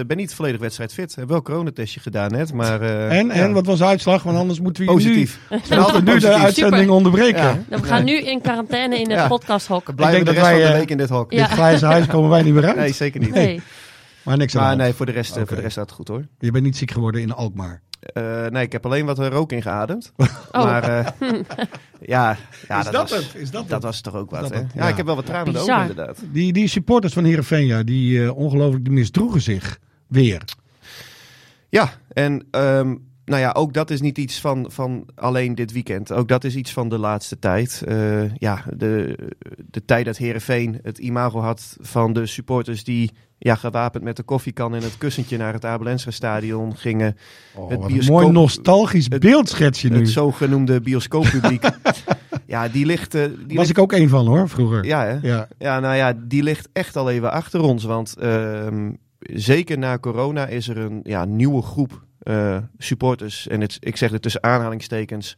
ben 0.07 0.17
niet 0.17 0.35
volledig 0.35 0.61
wedstrijdfit. 0.61 1.11
Ik 1.11 1.17
heb 1.17 1.29
wel 1.29 1.37
een 1.37 1.43
coronatestje 1.43 2.01
gedaan 2.01 2.31
net, 2.31 2.53
maar... 2.53 2.81
eh, 2.81 3.19
en, 3.19 3.27
ja, 3.27 3.33
en 3.33 3.53
wat 3.53 3.67
was 3.67 3.79
de 3.79 3.85
uitslag? 3.85 4.23
Want 4.23 4.39
anders 4.39 4.61
moeten 4.61 4.83
we 4.85 4.89
je 4.91 4.97
Positief. 4.97 5.39
nu, 5.51 5.59
ben 5.69 5.79
altijd 5.79 6.05
nu 6.05 6.19
de 6.19 6.29
uitzending 6.35 6.77
Super. 6.83 6.95
onderbreken. 6.95 7.43
Ja. 7.43 7.59
Nou, 7.69 7.83
we 7.83 7.89
gaan 7.89 8.05
nu 8.05 8.21
in 8.21 8.41
quarantaine 8.41 8.95
in 8.99 9.11
het 9.11 9.19
Ja. 9.19 9.29
podcasthok. 9.29 9.95
Blijven 9.95 10.21
Ik 10.21 10.27
we 10.27 10.33
denk 10.33 10.37
de 10.37 10.43
dat 10.43 10.43
rest 10.43 10.57
wij, 10.57 10.63
van 10.63 10.73
de 10.73 10.79
week 10.79 10.91
in 10.91 10.97
dit 10.97 11.09
hok. 11.09 11.33
Ja. 11.33 11.39
Dit 11.47 11.53
grijze 11.53 11.87
huis 11.87 12.07
komen 12.07 12.31
wij 12.31 12.43
niet 12.43 12.55
meer 12.55 12.67
uit. 12.67 12.77
Nee, 12.77 12.93
zeker 12.93 13.21
niet. 13.21 13.35
Nee. 13.35 13.63
Maar 14.23 14.37
niks 14.37 14.57
aan 14.57 14.63
Maar 14.63 14.77
nee, 14.77 14.93
voor 14.93 15.07
de 15.07 15.13
rest, 15.13 15.37
eh, 15.37 15.43
voor 15.47 15.57
de 15.57 15.63
rest 15.63 15.73
staat 15.73 15.87
het 15.87 15.95
goed 15.95 16.09
hoor. 16.09 16.27
Je 16.39 16.51
bent 16.51 16.65
niet 16.65 16.77
ziek 16.77 16.91
geworden 16.91 17.21
in 17.21 17.33
Alkmaar. 17.33 17.83
Eh, 18.01 18.47
nee, 18.47 18.63
ik 18.63 18.73
heb 18.73 18.85
alleen 18.87 19.07
wat 19.07 19.19
eh, 19.19 19.27
rook 19.27 19.53
ingeademd. 19.53 20.13
Oh. 20.17 20.29
Maar 20.65 20.83
eh, 20.99 21.07
ja, 22.01 22.37
ja 22.69 22.83
dat, 22.83 23.11
was, 23.11 23.35
Is 23.35 23.51
dat 23.51 23.69
dat 23.69 23.83
was 23.83 24.01
toch 24.01 24.15
ook 24.15 24.31
wat, 24.31 24.41
dat 24.41 24.51
hè? 24.51 24.57
het? 24.57 24.73
Ja, 24.75 24.83
Ja. 24.83 24.89
ik 24.89 24.97
heb 24.97 25.07
wel 25.07 25.15
wat 25.17 25.27
tranen 25.27 25.53
Bizar. 25.53 25.79
ogen 25.79 25.91
inderdaad. 25.91 26.19
Die, 26.33 26.53
die 26.53 26.69
supporters 26.69 27.13
van 27.13 27.25
Heerenveen, 27.25 27.67
ja, 27.67 27.83
die 27.83 28.25
eh, 28.25 28.37
ongelooflijk 28.37 28.89
misdroegen 28.89 29.41
zich 29.41 29.79
weer. 30.07 30.45
Ja, 31.69 31.93
en 32.13 32.47
ehm, 32.51 32.97
nou 33.25 33.41
ja, 33.43 33.53
ook 33.53 33.73
dat 33.73 33.91
is 33.91 34.01
niet 34.01 34.19
iets 34.19 34.41
van, 34.41 34.67
van 34.71 35.07
alleen 35.15 35.55
dit 35.55 35.73
weekend. 35.73 36.13
Ook 36.13 36.29
dat 36.29 36.45
is 36.45 36.57
iets 36.57 36.73
van 36.73 36.89
de 36.89 36.99
laatste 36.99 37.39
tijd. 37.39 37.83
Eh, 37.87 38.35
ja, 38.35 38.65
de, 38.77 39.19
de 39.71 39.85
tijd 39.85 40.05
dat 40.05 40.17
Herenveen 40.17 40.79
het 40.83 40.99
imago 40.99 41.41
had 41.41 41.77
van 41.81 42.13
de 42.13 42.27
supporters 42.27 42.85
die 42.85 43.11
ja, 43.43 43.55
gewapend 43.55 44.05
met 44.05 44.17
de 44.17 44.23
koffiekan 44.23 44.75
en 44.75 44.83
het 44.83 44.99
kussentje 44.99 45.37
naar 45.37 45.53
het 45.53 45.65
Abelensra 45.65 46.11
stadion 46.11 46.77
gingen. 46.77 47.17
Oh, 47.55 47.71
Het 47.71 47.87
bioscoop- 47.87 48.21
mooi 48.21 48.31
nostalgisch 48.31 49.07
het- 49.09 49.21
beeld 49.21 49.49
schets 49.49 49.83
je 49.83 49.89
nu. 49.91 49.97
Het 49.97 50.09
zogenoemde 50.09 50.81
bioscooppubliek. 50.81 51.63
ja, 52.47 52.69
die 52.69 52.87
ligt... 52.87 53.15
eh, 53.15 53.23
die 53.25 53.35
was 53.57 53.67
ligt- 53.67 53.71
ik 53.71 53.79
ook 53.79 53.93
een 53.93 54.09
van 54.09 54.27
hoor, 54.27 54.49
vroeger. 54.49 54.85
Ja, 54.85 55.05
hè? 55.05 55.19
Ja. 55.29 55.49
Ja, 55.59 55.81
nou 55.81 55.95
ja, 55.97 56.13
die 56.25 56.43
ligt 56.43 56.69
echt 56.73 56.97
al 56.97 57.11
even 57.11 57.33
achter 57.33 57.61
ons. 57.61 57.85
Want 57.85 58.17
ehm, 58.17 58.91
zeker 59.19 59.79
na 59.79 59.99
corona 59.99 60.47
is 60.47 60.69
er 60.69 60.79
een 60.79 61.01
ja, 61.03 61.25
nieuwe 61.25 61.63
groep 61.63 62.03
eh, 62.21 62.57
supporters, 62.79 63.49
en 63.49 63.61
het, 63.61 63.77
ik 63.81 63.97
zeg 63.97 64.11
het 64.11 64.23
tussen 64.23 64.43
aanhalingstekens, 64.43 65.37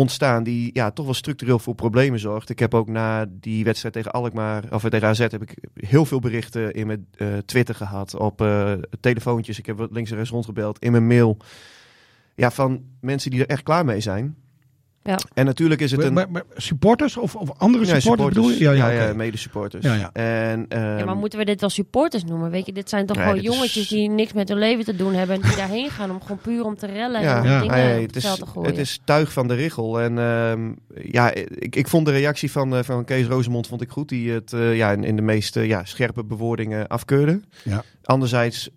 ontstaan 0.00 0.42
die 0.42 0.70
ja, 0.72 0.90
toch 0.90 1.04
wel 1.04 1.14
structureel 1.14 1.58
voor 1.58 1.74
problemen 1.74 2.18
zorgt. 2.18 2.50
Ik 2.50 2.58
heb 2.58 2.74
ook 2.74 2.88
na 2.88 3.26
die 3.30 3.64
wedstrijd 3.64 3.94
tegen 3.94 4.10
Alkmaar, 4.12 4.64
of 4.70 4.82
tegen 4.82 5.08
AZ, 5.08 5.18
heb 5.18 5.42
ik 5.42 5.54
heel 5.74 6.04
veel 6.04 6.20
berichten 6.20 6.72
in 6.72 6.86
mijn 6.86 7.06
eh, 7.16 7.28
Twitter 7.44 7.74
gehad, 7.74 8.14
op 8.14 8.40
eh, 8.40 8.72
telefoontjes. 9.00 9.58
Ik 9.58 9.66
heb 9.66 9.88
links 9.90 10.10
en 10.10 10.16
rechts 10.16 10.30
rondgebeld, 10.30 10.78
in 10.78 10.90
mijn 10.92 11.06
mail. 11.06 11.36
Ja, 12.34 12.50
van 12.50 12.82
mensen 13.00 13.30
die 13.30 13.40
er 13.40 13.48
echt 13.48 13.62
klaar 13.62 13.84
mee 13.84 14.00
zijn. 14.00 14.36
Ja. 15.02 15.18
En 15.34 15.44
natuurlijk 15.44 15.80
is 15.80 15.90
het 15.90 16.02
een... 16.04 16.12
Maar- 16.12 16.30
maar 16.30 16.42
supporters 16.56 17.16
of, 17.16 17.34
of 17.36 17.50
andere 17.58 17.86
Ja, 17.86 18.00
supporters, 18.00 18.28
bedoel 18.34 18.50
je? 18.50 18.58
Ja, 18.58 18.72
ja, 18.72 19.04
oké. 19.04 19.14
mede-supporters. 19.14 19.84
Ja, 19.84 19.94
ja. 19.94 20.10
En, 20.12 20.66
Ja, 20.68 20.76
maar 20.78 20.98
ehm, 21.08 21.16
moeten 21.18 21.38
we 21.38 21.44
dit 21.44 21.60
wel 21.60 21.70
supporters 21.70 22.24
noemen? 22.24 22.50
Weet 22.50 22.66
je, 22.66 22.72
dit 22.72 22.88
zijn 22.88 23.06
toch 23.06 23.16
Nee, 23.16 23.24
gewoon 23.26 23.40
is- 23.40 23.46
jongetjes 23.46 23.88
die 23.88 24.08
niks 24.10 24.32
met 24.32 24.48
hun 24.48 24.58
leven 24.58 24.84
te 24.84 24.96
doen 24.96 25.14
hebben 25.14 25.36
en 25.36 25.42
die 25.42 25.56
daarheen 25.56 25.90
gaan 25.90 26.10
om 26.10 26.20
gewoon 26.22 26.38
puur 26.38 26.64
om 26.64 26.76
te 26.76 26.86
rellen 26.86 27.22
Ja, 27.22 27.38
en 27.44 27.50
Ja. 27.50 27.60
dingen 27.60 27.76
het, 27.92 28.00
het 28.02 28.16
is, 28.16 28.24
veld 28.24 28.38
te 28.38 28.46
gooien. 28.46 28.70
het 28.70 28.78
is 28.78 29.00
tuig 29.04 29.32
van 29.32 29.48
de 29.48 29.54
richel. 29.54 30.00
En 30.00 30.18
ehm, 30.18 30.72
ja, 31.10 31.32
ik, 31.34 31.76
ik 31.76 31.88
vond 31.88 32.06
de 32.06 32.12
reactie 32.12 32.50
van, 32.50 32.76
eh, 32.76 32.82
van 32.82 33.04
Kees 33.04 33.26
Rozemond 33.26 33.66
vond 33.66 33.82
ik 33.82 33.90
goed. 33.90 34.08
Die 34.08 34.30
het 34.32 34.52
eh, 34.52 34.76
ja, 34.76 34.90
in, 34.92 35.04
in 35.04 35.16
de 35.16 35.22
meest 35.22 35.56
eh, 35.56 35.66
ja, 35.66 35.84
scherpe 35.84 36.24
bewoordingen 36.24 36.86
afkeurde. 36.88 37.40
Ja. 37.64 37.82
Anderzijds, 38.04 38.68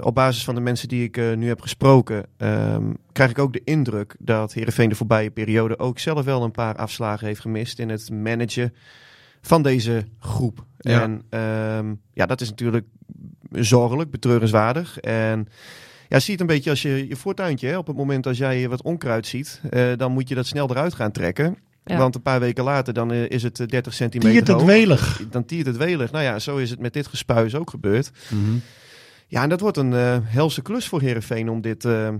op 0.00 0.14
basis 0.14 0.44
van 0.44 0.54
de 0.54 0.60
mensen 0.60 0.88
die 0.88 1.04
ik 1.04 1.16
eh, 1.16 1.32
nu 1.32 1.48
heb 1.48 1.60
gesproken, 1.60 2.26
ehm, 2.36 2.92
krijg 3.12 3.30
ik 3.30 3.38
ook 3.38 3.52
de 3.52 3.62
indruk 3.64 4.16
dat 4.18 4.52
Heerenveen 4.52 4.88
de 4.88 4.94
voorbije 4.94 5.30
periode 5.30 5.78
ook 5.78 5.98
zelf 5.98 6.24
wel 6.24 6.42
een 6.42 6.50
paar 6.50 6.76
afslagen 6.76 7.26
heeft 7.26 7.40
gemist 7.40 7.78
in 7.78 7.88
het 7.88 8.10
managen 8.10 8.74
van 9.40 9.62
deze 9.62 10.04
groep. 10.18 10.64
Ja. 10.78 11.02
En 11.02 11.22
ehm, 11.28 11.94
ja, 12.12 12.26
dat 12.26 12.40
is 12.40 12.48
natuurlijk 12.48 12.86
zorgelijk, 13.52 14.10
betreurenswaardig. 14.10 14.98
En 14.98 15.48
ja, 16.08 16.18
zie 16.20 16.32
het 16.32 16.40
een 16.40 16.46
beetje 16.46 16.70
als 16.70 16.82
je 16.82 17.08
je 17.08 17.16
voortuintje. 17.16 17.68
Hè? 17.68 17.76
Op 17.76 17.86
het 17.86 17.96
moment 17.96 18.26
als 18.26 18.38
jij 18.38 18.68
wat 18.68 18.82
onkruid 18.82 19.26
ziet, 19.26 19.60
eh, 19.70 19.92
dan 19.96 20.12
moet 20.12 20.28
je 20.28 20.34
dat 20.34 20.46
snel 20.46 20.70
eruit 20.70 20.94
gaan 20.94 21.12
trekken. 21.12 21.56
Ja. 21.84 21.96
Want 21.96 22.14
een 22.14 22.22
paar 22.22 22.40
weken 22.40 22.64
later 22.64 22.92
dan 22.92 23.12
eh, 23.12 23.30
is 23.30 23.42
het 23.42 23.60
eh, 23.60 23.66
30 23.66 23.94
centimeter 23.94 24.32
Tiert 24.32 24.46
het 24.46 24.56
hoog. 24.56 24.66
welig. 24.66 25.22
Dan 25.30 25.44
tiert 25.44 25.66
het 25.66 25.76
welig. 25.76 26.10
Nou 26.10 26.24
ja, 26.24 26.38
zo 26.38 26.56
is 26.56 26.70
het 26.70 26.80
met 26.80 26.92
dit 26.92 27.06
gespuis 27.06 27.54
ook 27.54 27.70
gebeurd. 27.70 28.10
Mhm. 28.28 28.56
Ja, 29.30 29.42
en 29.42 29.48
dat 29.48 29.60
wordt 29.60 29.76
een 29.76 29.92
eh 29.92 30.18
helse 30.22 30.62
klus 30.62 30.88
voor 30.88 31.00
Herenveen 31.00 31.48
om 31.48 31.60
dit, 31.60 31.84
eh, 31.84 32.14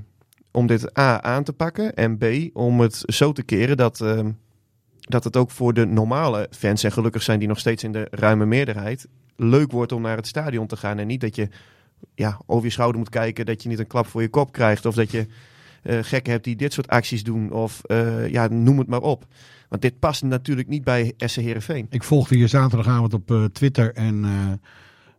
om 0.53 0.67
dit 0.67 0.99
A 0.99 1.23
aan 1.23 1.45
te 1.45 1.53
pakken. 1.53 1.95
En 1.95 2.19
B, 2.19 2.25
om 2.53 2.81
het 2.81 3.03
zo 3.07 3.33
te 3.33 3.43
keren 3.43 3.77
dat, 3.77 4.01
eh, 4.01 4.27
dat 5.01 5.25
het 5.25 5.37
ook 5.37 5.51
voor 5.51 5.75
de 5.75 5.87
normale 5.87 6.49
fans, 6.51 6.85
en 6.85 6.93
gelukkig 6.93 7.23
zijn 7.23 7.39
die 7.39 7.49
nog 7.49 7.59
steeds 7.59 7.85
in 7.85 7.93
de 7.93 8.07
ruime 8.11 8.47
meerderheid, 8.47 9.09
leuk 9.37 9.73
wordt 9.73 9.93
om 9.93 10.03
naar 10.03 10.17
het 10.17 10.27
stadion 10.27 10.67
te 10.67 10.77
gaan. 10.77 10.99
En 10.99 11.07
niet 11.07 11.21
dat 11.21 11.37
je 11.37 11.49
ja, 12.15 12.41
over 12.47 12.65
je 12.65 12.73
schouder 12.73 12.99
moet 12.99 13.09
kijken, 13.09 13.47
dat 13.47 13.63
je 13.63 13.69
niet 13.69 13.79
een 13.79 13.87
klap 13.87 14.07
voor 14.07 14.23
je 14.23 14.29
kop 14.29 14.53
krijgt. 14.53 14.87
Of 14.87 14.95
dat 14.95 15.11
je 15.11 15.27
gekken 15.83 16.33
hebt 16.33 16.45
die 16.45 16.57
dit 16.57 16.73
soort 16.73 16.89
acties 16.89 17.25
doen. 17.25 17.53
Of 17.53 17.81
ja, 18.31 18.49
noem 18.49 18.79
het 18.79 18.89
maar 18.89 19.01
op. 19.01 19.27
Want 19.69 19.83
dit 19.83 19.99
past 19.99 20.23
natuurlijk 20.23 20.69
niet 20.69 20.85
bij 20.85 21.13
SC 21.17 21.37
Heerenveen. 21.37 21.87
Ik 21.91 22.03
volgde 22.03 22.39
je 22.39 22.47
zaterdagavond 22.47 23.15
op 23.15 23.49
Twitter 23.53 23.95
en 23.95 24.25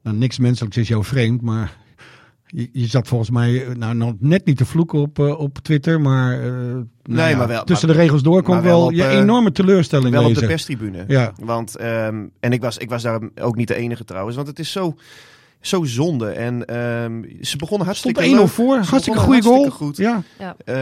nou, 0.09 0.21
niks 0.21 0.37
menselijks 0.39 0.77
is 0.77 0.87
jou 0.87 1.03
vreemd, 1.03 1.41
maar 1.41 1.77
je, 2.45 2.69
je 2.71 2.85
zat 2.87 3.07
volgens 3.07 3.29
mij 3.29 3.65
eh, 3.65 3.75
nou, 3.75 3.95
nog 3.95 4.13
net 4.19 4.45
niet 4.45 4.57
te 4.57 4.65
vloeken 4.65 4.99
op, 4.99 5.19
eh, 5.19 5.39
op 5.39 5.57
Twitter, 5.59 6.01
maar, 6.01 6.33
eh, 6.43 6.49
nou 6.51 6.85
Nee, 7.03 7.29
ja, 7.29 7.37
maar 7.37 7.47
wel- 7.47 7.63
tussen 7.63 7.87
maar- 7.87 7.95
de 7.97 8.01
regels 8.03 8.23
door 8.23 8.43
kwam 8.43 8.61
wel 8.61 8.77
wel 8.77 8.85
op, 8.85 8.91
je 8.91 9.07
enorme 9.07 9.51
teleurstelling 9.51 10.09
Wel 10.11 10.25
op 10.25 10.33
de 10.35 10.45
perstribune. 10.45 11.03
Ja, 11.07 11.33
Want, 11.43 11.75
ehm, 11.77 12.25
en 12.39 12.51
ik 12.53 12.61
was, 12.61 12.77
ik 12.77 12.89
was 12.89 13.01
daar 13.01 13.19
ook 13.41 13.55
niet 13.55 13.67
de 13.67 13.75
enige 13.75 14.03
trouwens, 14.03 14.35
want 14.35 14.47
het 14.47 14.59
is 14.59 14.71
zo, 14.71 14.95
zo 15.61 15.83
zonde. 15.83 16.29
En 16.29 16.65
ehm, 16.65 17.23
ze 17.41 17.57
begonnen 17.57 17.59
stond 17.67 17.83
hartstikke 17.83 18.23
1-0 18.23 18.35
leuk. 18.43 18.47
voor, 18.47 18.83
Ze 18.83 18.89
hartstikke 18.89 19.19
goede 19.19 19.41
goal. 19.41 19.69
goed. 19.69 19.97
Ja, 19.97 20.23
Eh, 20.65 20.75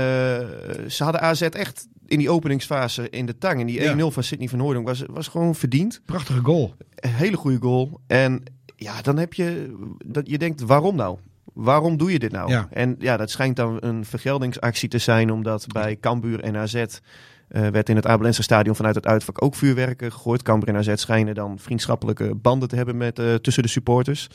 ze 0.87 1.03
hadden 1.03 1.21
AZ 1.21 1.41
echt 1.41 1.87
in 2.05 2.17
die 2.17 2.29
openingsfase 2.29 3.09
in 3.09 3.25
de 3.25 3.37
tang. 3.37 3.59
En 3.59 3.65
die 3.67 3.81
Ja. 3.81 3.91
1-0 3.91 4.11
van 4.11 4.23
Sidney 4.23 4.47
van 4.47 4.59
Hooydonk 4.59 4.87
was, 4.87 5.03
was 5.11 5.27
gewoon 5.27 5.55
verdiend. 5.55 6.01
prachtige 6.05 6.39
goal. 6.43 6.73
Een 6.95 7.09
hele 7.09 7.37
goede 7.37 7.57
goal. 7.61 7.99
En 8.07 8.43
ja, 8.79 9.01
dan 9.01 9.17
heb 9.17 9.33
je, 9.33 9.75
dat 10.05 10.29
je 10.29 10.37
denkt, 10.37 10.61
waarom 10.61 10.95
nou? 10.95 11.17
Waarom 11.53 11.97
doe 11.97 12.11
je 12.11 12.19
dit 12.19 12.31
nou? 12.31 12.49
Ja. 12.49 12.67
En 12.71 12.95
ja, 12.99 13.17
dat 13.17 13.29
schijnt 13.29 13.55
dan 13.55 13.77
een 13.79 14.05
vergeldingsactie 14.05 14.89
te 14.89 14.97
zijn, 14.97 15.31
omdat 15.31 15.65
bij 15.67 15.97
Cambuur 15.99 16.39
en 16.39 16.57
AZ 16.57 16.73
eh, 16.73 17.67
werd 17.67 17.89
in 17.89 17.95
het 17.95 18.07
Abelense 18.07 18.43
stadion 18.43 18.75
vanuit 18.75 18.95
het 18.95 19.07
uitvak 19.07 19.41
ook 19.43 19.55
vuurwerk 19.55 20.01
eh, 20.01 20.11
gegooid. 20.11 20.41
Cambuur 20.43 20.69
en 20.69 20.75
AZ 20.75 20.91
schijnen 20.95 21.35
dan 21.35 21.59
vriendschappelijke 21.59 22.35
banden 22.35 22.69
te 22.69 22.75
hebben 22.75 22.97
met, 22.97 23.19
eh, 23.19 23.33
tussen 23.33 23.63
de 23.63 23.69
supporters. 23.69 24.27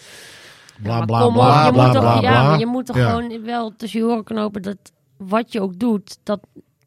Bla 0.83 1.05
bla 1.05 1.27
op, 1.27 1.33
bla 1.33 1.67
je 1.67 1.73
bla 1.73 1.85
moet 1.85 1.93
toch, 1.95 2.03
bla 2.03 2.15
Ja, 2.15 2.21
bla. 2.21 2.43
maar 2.49 2.59
je 2.59 2.67
moet 2.67 2.87
toch 2.87 2.97
Ja. 2.97 3.11
gewoon 3.11 3.45
wel 3.45 3.73
tussen 3.77 4.01
je 4.01 4.07
oren 4.07 4.25
knopen 4.25 4.63
dat 4.63 4.77
wat 5.17 5.53
je 5.53 5.61
ook 5.61 5.79
doet, 5.79 6.19
dat, 6.23 6.41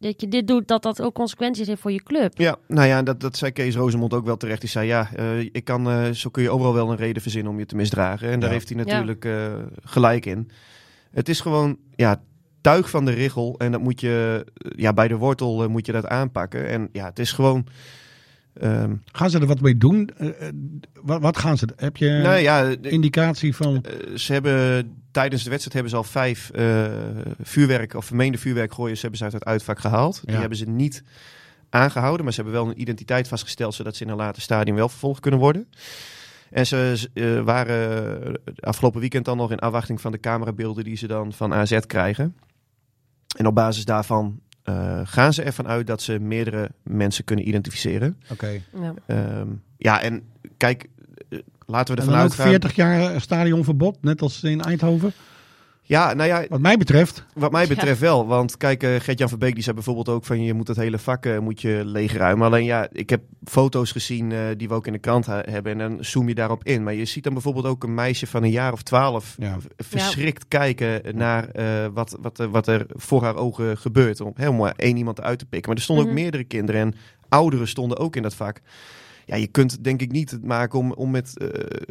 dat 0.05 0.21
je 0.21 0.27
dit 0.27 0.47
doet, 0.47 0.67
dat 0.67 0.83
dat 0.83 1.01
ook 1.01 1.13
consequenties 1.13 1.67
heeft 1.67 1.81
voor 1.81 1.91
je 1.91 2.03
club. 2.03 2.37
Ja, 2.37 2.55
nou 2.67 2.87
ja, 2.87 3.03
dat, 3.03 3.19
dat 3.19 3.37
zei 3.37 3.51
Kees 3.51 3.75
Rozemond 3.75 4.13
ook 4.13 4.25
wel 4.25 4.37
terecht. 4.37 4.61
Die 4.61 4.69
zei, 4.69 4.87
ja, 4.87 5.09
eh, 5.15 5.39
ik 5.39 5.63
kan, 5.63 5.89
eh, 5.89 6.09
zo 6.11 6.29
kun 6.29 6.43
je 6.43 6.49
overal 6.49 6.73
wel 6.73 6.91
een 6.91 6.97
reden 6.97 7.21
verzinnen 7.21 7.51
om 7.51 7.59
je 7.59 7.65
te 7.65 7.75
misdragen. 7.75 8.29
En 8.29 8.39
daar 8.39 8.49
Ja. 8.49 8.55
heeft 8.55 8.69
hij 8.69 8.77
natuurlijk 8.83 9.25
eh, 9.25 9.53
gelijk 9.83 10.25
in. 10.25 10.49
Het 11.11 11.29
is 11.29 11.39
gewoon, 11.39 11.77
ja, 11.95 12.21
tuig 12.61 12.89
van 12.89 13.05
de 13.05 13.11
richel. 13.11 13.55
En 13.57 13.71
dat 13.71 13.81
moet 13.81 14.01
je, 14.01 14.45
ja, 14.75 14.93
bij 14.93 15.07
de 15.07 15.15
wortel 15.17 15.69
moet 15.69 15.85
je 15.85 15.91
dat 15.91 16.07
aanpakken. 16.07 16.67
En 16.67 16.89
ja, 16.91 17.05
het 17.05 17.19
is 17.19 17.31
gewoon... 17.31 17.65
ehm, 18.53 18.93
Gaan 19.11 19.29
ze 19.29 19.39
er 19.39 19.45
wat 19.45 19.61
mee 19.61 19.77
doen? 19.77 20.09
Wat, 21.01 21.21
wat 21.21 21.37
gaan 21.37 21.57
ze? 21.57 21.67
Heb 21.75 21.97
je 21.97 22.09
nou 22.09 22.37
ja, 22.37 22.75
de- 22.75 22.89
indicatie 22.89 23.55
van? 23.55 23.85
ze 24.15 24.33
hebben 24.33 24.95
tijdens 25.15 25.43
de 25.43 25.49
wedstrijd 25.49 25.73
hebben 25.73 25.91
ze 25.91 25.97
al 25.97 26.03
vijf 26.21 26.49
eh, 26.49 26.85
vuurwerk 27.41 27.93
of 27.93 28.05
vermeende 28.05 28.37
vuurwerkgooiers 28.37 29.01
hebben 29.01 29.17
ze 29.17 29.23
uit 29.23 29.33
het 29.33 29.45
uitvak 29.45 29.79
gehaald. 29.79 30.21
Die 30.23 30.33
Ja. 30.33 30.39
hebben 30.39 30.57
ze 30.57 30.65
niet 30.69 31.03
aangehouden, 31.69 32.23
maar 32.23 32.33
ze 32.33 32.41
hebben 32.41 32.61
wel 32.61 32.69
een 32.69 32.81
identiteit 32.81 33.27
vastgesteld 33.27 33.73
zodat 33.73 33.95
ze 33.95 34.03
in 34.03 34.09
een 34.09 34.15
later 34.15 34.41
stadium 34.41 34.75
wel 34.75 34.89
vervolgd 34.89 35.19
kunnen 35.19 35.39
worden. 35.39 35.67
En 36.49 36.67
ze 36.67 37.09
eh, 37.13 37.41
waren 37.41 38.39
afgelopen 38.59 38.99
weekend 38.99 39.25
dan 39.25 39.37
nog 39.37 39.51
in 39.51 39.59
afwachting 39.59 40.01
van 40.01 40.11
de 40.11 40.19
camerabeelden 40.19 40.83
die 40.83 40.97
ze 40.97 41.07
dan 41.07 41.33
van 41.33 41.53
AZ 41.53 41.79
krijgen. 41.87 42.35
En 43.37 43.47
op 43.47 43.55
basis 43.55 43.85
daarvan 43.85 44.39
eh, 44.63 45.01
gaan 45.03 45.33
ze 45.33 45.43
ervan 45.43 45.67
uit 45.67 45.87
dat 45.87 46.01
ze 46.01 46.19
meerdere 46.19 46.71
mensen 46.83 47.23
kunnen 47.23 47.47
identificeren. 47.47 48.19
Oké. 48.31 48.61
Ja. 48.81 48.93
Ehm, 49.05 49.47
ja, 49.77 50.01
en 50.01 50.23
kijk, 50.57 50.89
laten 51.65 51.95
we 51.95 52.01
ervan 52.01 52.15
uitgaan. 52.15 52.47
40 52.47 52.75
jaar 52.75 53.21
stadionverbod, 53.21 53.97
net 54.01 54.21
als 54.21 54.43
in 54.43 54.61
Eindhoven. 54.61 55.13
Ja, 55.87 56.13
nou 56.13 56.29
ja, 56.29 56.45
Wat 56.49 56.59
mij 56.59 56.77
betreft. 56.77 57.25
Wat 57.33 57.51
mij 57.51 57.67
betreft 57.67 57.99
wel, 57.99 58.27
want 58.27 58.57
kijk, 58.57 58.83
eh 58.83 58.89
Gert-Jan 58.99 59.29
Verbeek 59.29 59.53
die 59.53 59.63
zei 59.63 59.75
bijvoorbeeld 59.75 60.09
ook 60.09 60.25
van 60.25 60.43
je 60.43 60.53
moet 60.53 60.67
het 60.67 60.77
hele 60.77 60.97
vak 60.99 61.25
eh, 61.25 61.39
moet 61.39 61.61
je 61.61 61.81
leegruimen. 61.85 62.47
Alleen 62.47 62.63
ja, 62.63 62.87
ik 62.91 63.09
heb 63.09 63.21
foto's 63.43 63.91
gezien 63.91 64.31
eh, 64.31 64.39
die 64.57 64.67
we 64.67 64.73
ook 64.73 64.87
in 64.87 64.93
de 64.93 64.99
krant 64.99 65.25
ha- 65.25 65.43
hebben 65.49 65.71
en 65.71 65.77
dan 65.77 66.03
zoom 66.03 66.27
je 66.27 66.35
daarop 66.35 66.63
in. 66.63 66.83
Maar 66.83 66.93
je 66.93 67.05
ziet 67.05 67.23
dan 67.23 67.33
bijvoorbeeld 67.33 67.65
ook 67.65 67.83
een 67.83 67.93
meisje 67.93 68.27
van 68.27 68.43
een 68.43 68.49
jaar 68.51 68.71
of 68.73 68.81
twaalf 68.83 69.35
Ja. 69.39 69.57
v- 69.59 69.85
verschrikt 69.87 70.47
kijken 70.47 71.17
naar 71.17 71.49
eh, 71.49 71.65
wat, 71.93 72.17
wat, 72.21 72.39
er- 72.39 72.49
wat 72.49 72.67
er 72.67 72.85
voor 72.89 73.23
haar 73.23 73.35
ogen 73.35 73.77
gebeurt. 73.77 74.21
Om 74.21 74.31
helemaal 74.35 74.69
één 74.71 74.97
iemand 74.97 75.21
uit 75.21 75.39
te 75.39 75.45
pikken. 75.45 75.67
Maar 75.69 75.77
er 75.77 75.83
stonden 75.83 76.05
Mhm. 76.05 76.13
ook 76.15 76.19
meerdere 76.21 76.43
kinderen 76.43 76.81
en 76.81 76.95
ouderen 77.29 77.67
stonden 77.67 77.97
ook 77.97 78.15
in 78.15 78.21
dat 78.21 78.35
vak. 78.35 78.61
Ja, 79.27 79.35
je 79.35 79.47
kunt 79.47 79.83
denk 79.83 80.01
ik 80.01 80.11
niet 80.11 80.31
het 80.31 80.43
maken 80.43 80.79
om, 80.79 80.91
om 80.93 81.11
met, 81.11 81.37
eh, 81.37 81.47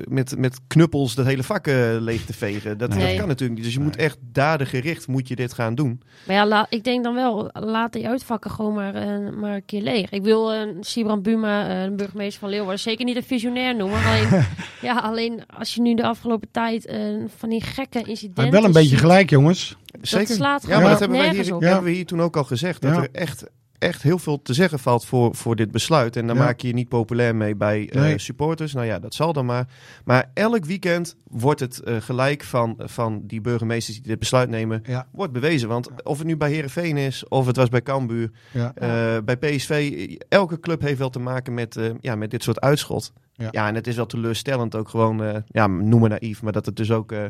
met, 0.08 0.38
met 0.38 0.58
knuppels 0.66 1.14
dat 1.14 1.26
hele 1.26 1.42
vak 1.42 1.66
eh, 1.66 1.74
leeg 1.98 2.24
te 2.24 2.32
vegen. 2.32 2.78
Dat, 2.78 2.88
Nee. 2.94 3.06
dat 3.08 3.16
kan 3.18 3.28
natuurlijk 3.28 3.54
niet. 3.58 3.64
Dus 3.64 3.74
je 3.74 3.80
moet 3.80 3.96
echt 3.96 4.18
dadengericht 4.22 5.06
moet 5.06 5.28
je 5.28 5.36
dit 5.36 5.52
gaan 5.52 5.74
doen. 5.74 6.02
Maar 6.26 6.36
ja, 6.36 6.46
la- 6.46 6.66
ik 6.68 6.84
denk 6.84 7.04
dan 7.04 7.14
wel, 7.14 7.48
laat 7.52 7.92
die 7.92 8.08
uitvakken 8.08 8.50
gewoon 8.50 8.74
maar, 8.74 8.94
eh, 8.94 9.30
maar 9.40 9.54
een 9.54 9.64
keer 9.64 9.82
leeg. 9.82 10.10
Ik 10.10 10.22
wil 10.22 10.52
Sibrand 10.80 11.22
Buma, 11.22 11.68
eh, 11.82 11.84
de 11.88 11.94
burgemeester 11.94 12.40
van 12.40 12.48
Leeuwarden, 12.48 12.78
zeker 12.80 13.04
niet 13.04 13.16
een 13.16 13.22
visionair 13.22 13.76
noemen. 13.76 14.04
Alleen, 14.04 14.28
ja, 14.82 14.98
alleen 14.98 15.42
als 15.56 15.74
je 15.74 15.80
nu 15.80 15.94
de 15.94 16.02
afgelopen 16.04 16.48
tijd 16.50 16.86
eh, 16.86 16.98
van 17.36 17.48
die 17.48 17.60
gekke 17.62 17.98
incidenten 18.02 18.42
heeft 18.42 18.54
wel 18.56 18.64
een 18.64 18.72
beetje 18.72 18.88
ziet, 18.88 18.98
gelijk, 18.98 19.30
jongens. 19.30 19.76
Zeker. 20.02 20.34
slaat 20.34 20.62
ja, 20.62 20.66
gewoon 20.68 20.80
maar 20.82 20.90
dat 20.90 21.00
hebben, 21.00 21.18
wij 21.18 21.30
hier, 21.34 21.54
op. 21.54 21.60
hebben 21.62 21.84
we 21.84 21.90
hier 21.90 22.06
toen 22.06 22.20
ook 22.22 22.36
al 22.36 22.44
gezegd. 22.44 22.82
Dat 22.82 22.94
Ja. 22.94 23.02
er 23.02 23.08
echt, 23.12 23.44
echt 23.78 24.02
heel 24.02 24.19
veel 24.19 24.43
te 24.43 24.54
zeggen 24.54 24.78
valt 24.78 25.04
voor, 25.04 25.35
voor 25.35 25.57
dit 25.57 25.71
besluit. 25.71 26.16
En 26.16 26.26
dan 26.26 26.37
Ja. 26.37 26.43
maak 26.43 26.61
je 26.61 26.66
je 26.69 26.75
niet 26.75 26.88
populair 26.88 27.37
mee 27.37 27.57
bij 27.57 27.90
eh, 27.90 28.12
supporters. 28.19 28.73
Nou 28.73 28.87
ja, 28.87 28.99
dat 28.99 29.14
zal 29.14 29.33
dan 29.33 29.47
maar. 29.47 29.69
Maar 30.04 30.31
elk 30.35 30.64
weekend 30.64 31.16
wordt 31.28 31.61
het 31.61 31.81
eh, 31.81 31.97
gelijk 32.00 32.43
van, 32.45 32.75
van 32.78 33.23
die 33.26 33.40
burgemeesters 33.40 33.97
die 33.97 34.07
dit 34.07 34.19
besluit 34.19 34.49
nemen, 34.49 34.83
Ja, 34.87 35.07
wordt 35.12 35.33
bewezen. 35.33 35.69
Want 35.69 36.02
of 36.04 36.19
het 36.19 36.26
nu 36.26 36.37
bij 36.37 36.50
Herenveen 36.52 36.97
is, 36.97 37.28
of 37.28 37.47
het 37.47 37.57
was 37.57 37.69
bij 37.69 37.83
Cambuur, 37.83 38.31
ja. 38.52 38.73
eh, 38.75 39.23
bij 39.25 39.37
PSV, 39.37 40.07
elke 40.28 40.61
club 40.61 40.81
heeft 40.81 40.99
wel 40.99 41.11
te 41.11 41.19
maken 41.19 41.54
met, 41.54 41.76
eh, 41.76 41.90
ja, 42.00 42.14
met 42.14 42.31
dit 42.31 42.43
soort 42.43 42.61
uitschot. 42.61 43.12
Ja. 43.37 43.49
Ja. 43.50 43.69
en 43.69 43.75
het 43.75 43.87
is 43.87 43.97
wel 43.97 44.07
teleurstellend 44.07 44.75
ook 44.76 44.88
gewoon, 44.88 45.23
eh, 45.25 45.37
ja, 45.47 45.66
noem 45.66 46.00
maar 46.00 46.09
naïef, 46.11 46.43
maar 46.43 46.52
dat 46.52 46.66
het 46.66 46.76
dus 46.76 46.90
ook, 46.90 47.12
eh, 47.12 47.25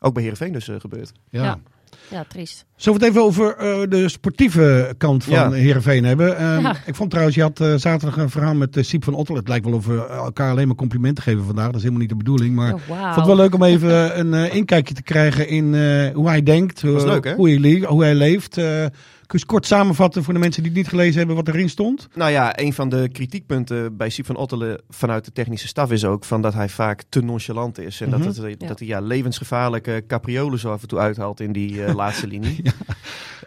ook 0.00 0.14
bij 0.14 0.22
Herenveen 0.22 0.52
dus 0.52 0.70
gebeurt. 0.78 1.12
ja. 1.30 1.58
Ja. 2.08 2.24
Triest. 2.28 2.64
Zullen 2.76 2.98
we 3.00 3.04
het 3.06 3.14
even 3.14 3.26
over 3.26 3.56
eh, 3.56 3.88
de 3.88 4.08
sportieve 4.08 4.94
kant 4.98 5.24
van 5.24 5.32
Ja. 5.34 5.50
Heerenveen 5.50 6.04
hebben? 6.04 6.36
Eh, 6.38 6.60
Ja. 6.60 6.76
Ik 6.86 6.94
vond 6.94 7.10
trouwens, 7.10 7.36
je 7.36 7.42
had 7.42 7.60
eh, 7.60 7.74
zaterdag 7.76 8.16
een 8.16 8.30
verhaal 8.30 8.54
met 8.54 8.76
uh, 8.76 8.84
Siep 8.84 9.04
van 9.04 9.14
Ottel. 9.14 9.34
Het 9.36 9.48
lijkt 9.48 9.64
wel 9.64 9.74
of 9.74 9.86
we 9.86 10.06
elkaar 10.06 10.50
alleen 10.50 10.66
maar 10.66 10.76
complimenten 10.76 11.22
geven 11.22 11.44
vandaag. 11.44 11.66
Dat 11.66 11.74
is 11.74 11.80
helemaal 11.80 12.00
niet 12.00 12.10
de 12.10 12.16
bedoeling. 12.16 12.54
Maar 12.54 12.72
Oh, 12.74 12.80
ik 12.80 12.86
wauw. 12.88 13.02
vond 13.04 13.16
het 13.16 13.26
wel 13.26 13.36
leuk 13.36 13.54
om 13.54 13.62
even 13.62 14.18
een 14.18 14.34
eh, 14.34 14.54
inkijkje 14.54 14.94
te 14.94 15.02
krijgen 15.02 15.48
in 15.48 15.74
eh, 15.74 16.14
hoe 16.14 16.28
hij 16.28 16.42
denkt. 16.42 16.82
was 16.82 17.02
eh, 17.02 17.08
leuk, 17.08 17.24
hè? 17.24 17.34
Hoe, 17.34 17.50
hij 17.50 17.84
hoe 17.88 18.02
hij 18.02 18.14
leeft. 18.14 18.60
Kun 19.26 19.38
je 19.38 19.44
eens 19.44 19.52
kort 19.54 19.66
samenvatten 19.66 20.24
voor 20.24 20.34
de 20.34 20.40
mensen 20.40 20.62
die 20.62 20.70
het 20.72 20.80
niet 20.80 20.88
gelezen 20.90 21.18
hebben 21.18 21.36
wat 21.36 21.48
erin 21.48 21.68
stond? 21.68 22.08
Nou 22.14 22.30
ja, 22.30 22.58
een 22.58 22.72
van 22.72 22.88
de 22.88 23.08
kritiekpunten 23.12 23.96
bij 23.96 24.08
Siep 24.10 24.26
van 24.26 24.36
Ottelen 24.36 24.80
vanuit 24.88 25.24
de 25.24 25.32
technische 25.32 25.66
staf 25.68 25.90
is 25.92 26.04
ook 26.04 26.24
van 26.24 26.42
dat 26.42 26.54
hij 26.54 26.68
vaak 26.68 27.02
te 27.08 27.20
nonchalant 27.22 27.78
is. 27.78 28.00
En 28.00 28.08
Mhm. 28.08 28.22
dat, 28.22 28.36
het, 28.36 28.60
dat 28.60 28.78
hij 28.78 28.88
ja, 28.88 29.00
levensgevaarlijke 29.00 30.04
capriolen 30.06 30.58
zo 30.58 30.70
af 30.72 30.82
en 30.82 30.88
toe 30.88 30.98
uithaalt 30.98 31.40
in 31.40 31.52
die 31.52 31.84
eh, 31.84 31.94
laatste 32.02 32.26
linie. 32.26 32.62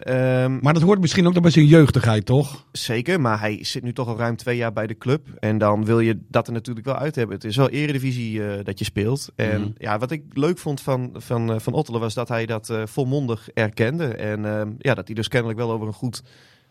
Ehm, 0.09 0.57
Maar 0.61 0.73
dat 0.73 0.81
hoort 0.81 0.99
misschien 1.01 1.27
ook 1.27 1.33
nog 1.33 1.41
bij 1.41 1.51
zijn 1.51 1.65
jeugdigheid, 1.65 2.25
toch? 2.25 2.65
Zeker, 2.71 3.21
maar 3.21 3.39
hij 3.39 3.63
zit 3.63 3.83
nu 3.83 3.93
toch 3.93 4.07
al 4.07 4.17
ruim 4.17 4.35
twee 4.35 4.57
jaar 4.57 4.73
bij 4.73 4.87
de 4.87 4.97
club. 4.97 5.27
En 5.39 5.57
dan 5.57 5.85
wil 5.85 5.99
je 5.99 6.19
dat 6.27 6.47
er 6.47 6.53
natuurlijk 6.53 6.85
wel 6.85 6.95
uit 6.95 7.15
hebben. 7.15 7.35
Het 7.35 7.45
is 7.45 7.55
wel 7.55 7.69
eredivisie 7.69 8.43
eh 8.45 8.63
dat 8.65 8.79
je 8.79 8.85
speelt. 8.85 9.29
En 9.35 9.61
Mhm. 9.61 9.69
ja, 9.77 9.97
wat 9.97 10.11
ik 10.11 10.23
leuk 10.33 10.57
vond 10.57 10.81
van, 10.81 11.09
van, 11.13 11.53
eh, 11.53 11.59
van 11.59 11.73
Ottelen 11.73 11.99
was 12.01 12.13
dat 12.13 12.27
hij 12.27 12.45
dat 12.45 12.69
eh, 12.69 12.81
volmondig 12.85 13.49
erkende. 13.53 14.05
En 14.07 14.45
ehm, 14.45 14.69
ja, 14.77 14.93
dat 14.93 15.05
hij 15.05 15.15
dus 15.15 15.27
kennelijk 15.27 15.59
wel 15.59 15.71
over 15.71 15.87
een 15.87 15.93
goed 15.93 16.21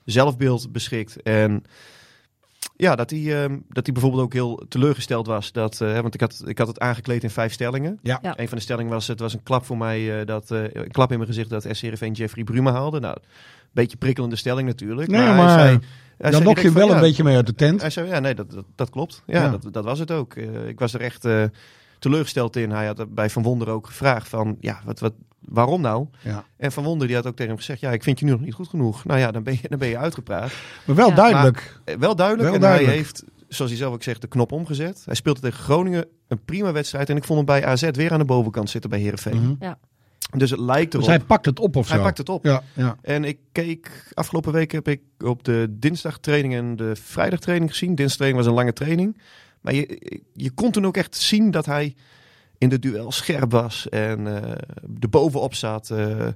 zelfbeeld 0.05 0.73
beschikt. 0.73 1.23
En 1.23 1.63
ja, 2.81 2.97
dat 2.97 3.11
hij, 3.11 3.43
ehm, 3.43 3.59
dat 3.69 3.85
hij 3.85 3.93
bijvoorbeeld 3.93 4.23
ook 4.23 4.33
heel 4.33 4.65
teleurgesteld 4.69 5.27
was. 5.27 5.53
Dat, 5.53 5.81
eh, 5.81 6.01
want 6.01 6.15
ik 6.15 6.21
had, 6.21 6.43
ik 6.47 6.59
had 6.59 6.67
het 6.67 6.81
aangekleed 6.81 7.23
in 7.23 7.31
vijf 7.31 7.53
stellingen. 7.53 7.99
Ja. 8.03 8.19
Ja. 8.23 8.39
Een 8.39 8.49
van 8.49 8.57
de 8.59 8.63
stellingen 8.65 8.93
was, 8.93 9.07
het 9.07 9.21
was 9.21 9.33
een 9.33 9.43
klap 9.43 9.65
voor 9.65 9.79
mij, 9.79 10.21
eh, 10.21 10.27
dat, 10.27 10.51
eh, 10.51 10.63
een 10.73 10.91
klap 10.91 11.11
in 11.11 11.17
mijn 11.19 11.29
gezicht 11.31 11.51
dat 11.51 11.67
SCRV 11.71 12.09
Jeffrey 12.13 12.45
Bruma 12.45 12.73
haalde. 12.73 13.01
Nou, 13.01 13.17
beetje 13.73 13.97
prikkelende 13.97 14.37
stelling 14.37 14.69
natuurlijk. 14.69 15.11
Nee, 15.11 15.21
hij 15.21 15.37
maar 15.37 15.59
zei- 15.59 15.69
hij 15.69 15.79
Dan 16.19 16.33
zei 16.33 16.45
lok 16.45 16.59
je 16.59 16.73
wel 16.73 16.89
een 16.89 16.95
ja, 16.95 17.01
beetje 17.01 17.25
mee 17.25 17.37
uit 17.37 17.47
de 17.47 17.55
tent. 17.55 17.81
hij 17.81 17.91
zei, 17.91 18.09
ja, 18.09 18.19
nee, 18.19 18.35
dat, 18.35 18.51
dat, 18.51 18.65
dat 18.75 18.91
klopt. 18.91 19.23
Ja, 19.27 19.43
Ja. 19.43 19.51
Dat, 19.51 19.69
dat 19.73 19.85
was 19.85 19.99
het 19.99 20.11
ook. 20.11 20.35
Eh, 20.35 20.69
ik 20.69 20.79
was 20.79 20.95
er 20.95 21.01
echt 21.01 21.25
eh, 21.25 21.45
teleurgesteld 21.99 22.57
in. 22.57 22.71
Hij 22.71 22.87
had 22.87 23.15
bij 23.15 23.31
Van 23.31 23.43
Wonder 23.43 23.69
ook 23.69 23.87
gevraagd 23.87 24.29
van, 24.29 24.57
ja, 24.61 24.81
wat, 24.85 25.01
wat, 25.01 25.13
waarom 25.41 25.81
nou? 25.81 26.07
Ja. 26.23 26.45
En 26.57 26.73
Van 26.73 26.85
Wonder 26.85 27.07
die 27.07 27.17
had 27.17 27.27
ook 27.27 27.33
tegen 27.37 27.49
hem 27.51 27.59
gezegd, 27.61 27.81
ja, 27.81 27.91
ik 27.93 28.03
vind 28.03 28.19
je 28.19 28.25
nu 28.25 28.31
nog 28.31 28.41
niet 28.41 28.55
goed 28.55 28.69
genoeg. 28.69 29.05
Nou 29.05 29.19
ja, 29.21 29.31
dan 29.31 29.43
ben 29.43 29.59
je, 29.63 29.69
dan 29.69 29.79
ben 29.79 29.89
je 29.89 29.99
uitgepraat. 29.99 30.53
Maar 30.87 30.97
wel 30.97 31.09
Ja. 31.09 31.15
duidelijk. 31.15 31.81
Eh, 31.85 31.95
wel 31.97 32.17
duidelijk. 32.17 32.47
Wel 32.47 32.55
en 32.55 32.61
duidelijk. 32.61 32.89
hij 32.91 32.99
heeft, 33.03 33.25
zoals 33.49 33.71
hij 33.71 33.81
zelf 33.81 33.95
ook 33.95 34.03
zegt, 34.03 34.21
de 34.21 34.27
knop 34.29 34.53
omgezet. 34.53 35.03
Hij 35.05 35.15
speelde 35.15 35.41
tegen 35.41 35.59
Groningen 35.63 36.07
een 36.29 36.45
prima 36.45 36.73
wedstrijd. 36.73 37.11
En 37.11 37.17
ik 37.17 37.25
vond 37.25 37.39
hem 37.39 37.47
bij 37.61 37.67
AZ 37.67 37.89
weer 37.93 38.13
aan 38.13 38.19
de 38.19 38.25
bovenkant 38.25 38.71
zitten 38.71 38.91
bij 38.91 38.99
Heerenveen. 38.99 39.57
Mhm. 39.61 39.73
Dus 40.37 40.51
het 40.51 40.61
lijkt 40.61 40.93
Dus 40.93 41.01
erop. 41.07 41.17
hij 41.17 41.27
pakt 41.27 41.45
het 41.47 41.59
op 41.61 41.77
of 41.77 41.87
zo? 41.87 41.93
hij 41.95 42.03
pakt 42.03 42.19
het 42.19 42.29
op. 42.29 42.45
Ja, 42.45 42.63
ja. 42.73 42.97
En 43.03 43.25
ik 43.25 43.39
keek, 43.53 44.11
afgelopen 44.15 44.53
week 44.53 44.73
heb 44.73 44.89
ik 44.89 45.01
op 45.19 45.45
de 45.45 45.67
dinsdagtraining 45.71 46.55
en 46.55 46.77
de 46.77 46.97
vrijdagtraining 46.97 47.71
gezien. 47.71 47.95
Dinsdagtraining 47.95 48.43
was 48.43 48.51
een 48.53 48.59
lange 48.59 48.73
training. 48.73 49.21
Maar 49.61 49.75
je, 49.75 50.23
je 50.33 50.51
kon 50.51 50.71
toen 50.71 50.87
ook 50.87 50.97
echt 50.97 51.17
zien 51.17 51.51
dat 51.51 51.67
hij 51.67 51.95
in 52.59 52.69
de 52.69 52.79
duel 52.79 53.13
scherp 53.13 53.51
was 53.51 53.89
en 53.89 54.27
eh 54.27 54.51
er 55.01 55.09
bovenop 55.11 55.55
zat. 55.55 55.91
eh. 55.91 56.27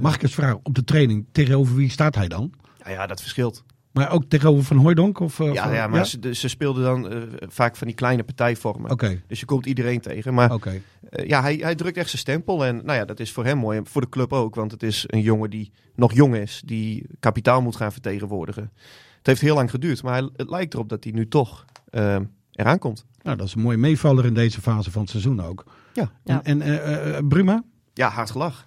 Mag 0.00 0.14
ik 0.14 0.22
eens 0.22 0.34
vragen, 0.34 0.60
op 0.62 0.74
de 0.74 0.84
training, 0.84 1.26
tegenover 1.32 1.74
wie 1.76 1.90
staat 1.90 2.14
hij 2.14 2.28
dan? 2.28 2.52
ja, 2.84 2.90
ja, 2.90 3.06
dat 3.06 3.20
verschilt. 3.20 3.64
Maar 3.92 4.10
ook 4.12 4.24
tegenover 4.28 4.64
Van 4.64 4.76
Hooijdonk? 4.76 5.18
Of, 5.20 5.40
eh, 5.40 5.52
Ja, 5.52 5.62
van- 5.64 5.74
ja 5.74 5.86
maar 5.86 6.06
Ze, 6.06 6.34
ze 6.34 6.48
speelden 6.48 6.82
dan 6.84 7.10
eh, 7.12 7.22
vaak 7.40 7.76
van 7.76 7.86
die 7.86 7.96
kleine 7.96 8.22
partijvormen. 8.24 8.90
Dus 9.26 9.40
je 9.40 9.46
komt 9.46 9.66
iedereen 9.66 10.00
tegen. 10.00 10.34
Maar 10.34 10.52
oké. 10.52 10.80
eh, 11.10 11.26
ja, 11.28 11.40
hij, 11.40 11.56
hij 11.56 11.74
drukt 11.74 11.96
echt 11.96 12.08
zijn 12.08 12.20
stempel. 12.20 12.64
En 12.64 12.76
nou 12.76 12.98
ja, 12.98 13.04
dat 13.04 13.20
is 13.20 13.32
voor 13.32 13.44
hem 13.44 13.58
mooi. 13.58 13.78
En 13.78 13.86
voor 13.86 14.00
de 14.00 14.08
club 14.08 14.32
ook. 14.32 14.54
Want 14.54 14.70
het 14.70 14.82
is 14.82 15.04
een 15.06 15.20
jongen 15.20 15.50
die 15.50 15.72
nog 15.94 16.12
jong 16.14 16.36
is. 16.36 16.62
Die 16.64 17.06
kapitaal 17.20 17.62
moet 17.62 17.76
gaan 17.76 17.92
vertegenwoordigen. 17.92 18.70
Het 19.16 19.26
heeft 19.26 19.40
heel 19.40 19.54
lang 19.54 19.70
geduurd. 19.70 20.02
Maar 20.02 20.12
hij- 20.12 20.30
het 20.36 20.50
lijkt 20.50 20.74
erop 20.74 20.88
dat 20.88 21.04
hij 21.04 21.12
nu 21.12 21.28
toch 21.28 21.64
eh, 21.90 22.16
eraan 22.52 22.78
komt. 22.78 23.04
Nou, 23.26 23.38
dat 23.38 23.46
is 23.46 23.54
een 23.54 23.60
mooie 23.60 23.76
meevaller 23.76 24.24
in 24.24 24.34
deze 24.34 24.60
fase 24.60 24.90
van 24.90 25.00
het 25.02 25.10
seizoen 25.10 25.42
ook. 25.42 25.64
Ja. 25.92 26.10
Ja. 26.24 26.40
En, 26.42 26.62
en 26.62 26.82
eh, 26.84 27.16
eh, 27.16 27.26
Bruma? 27.28 27.64
Ja, 27.94 28.08
hard 28.08 28.30
gelach. 28.30 28.66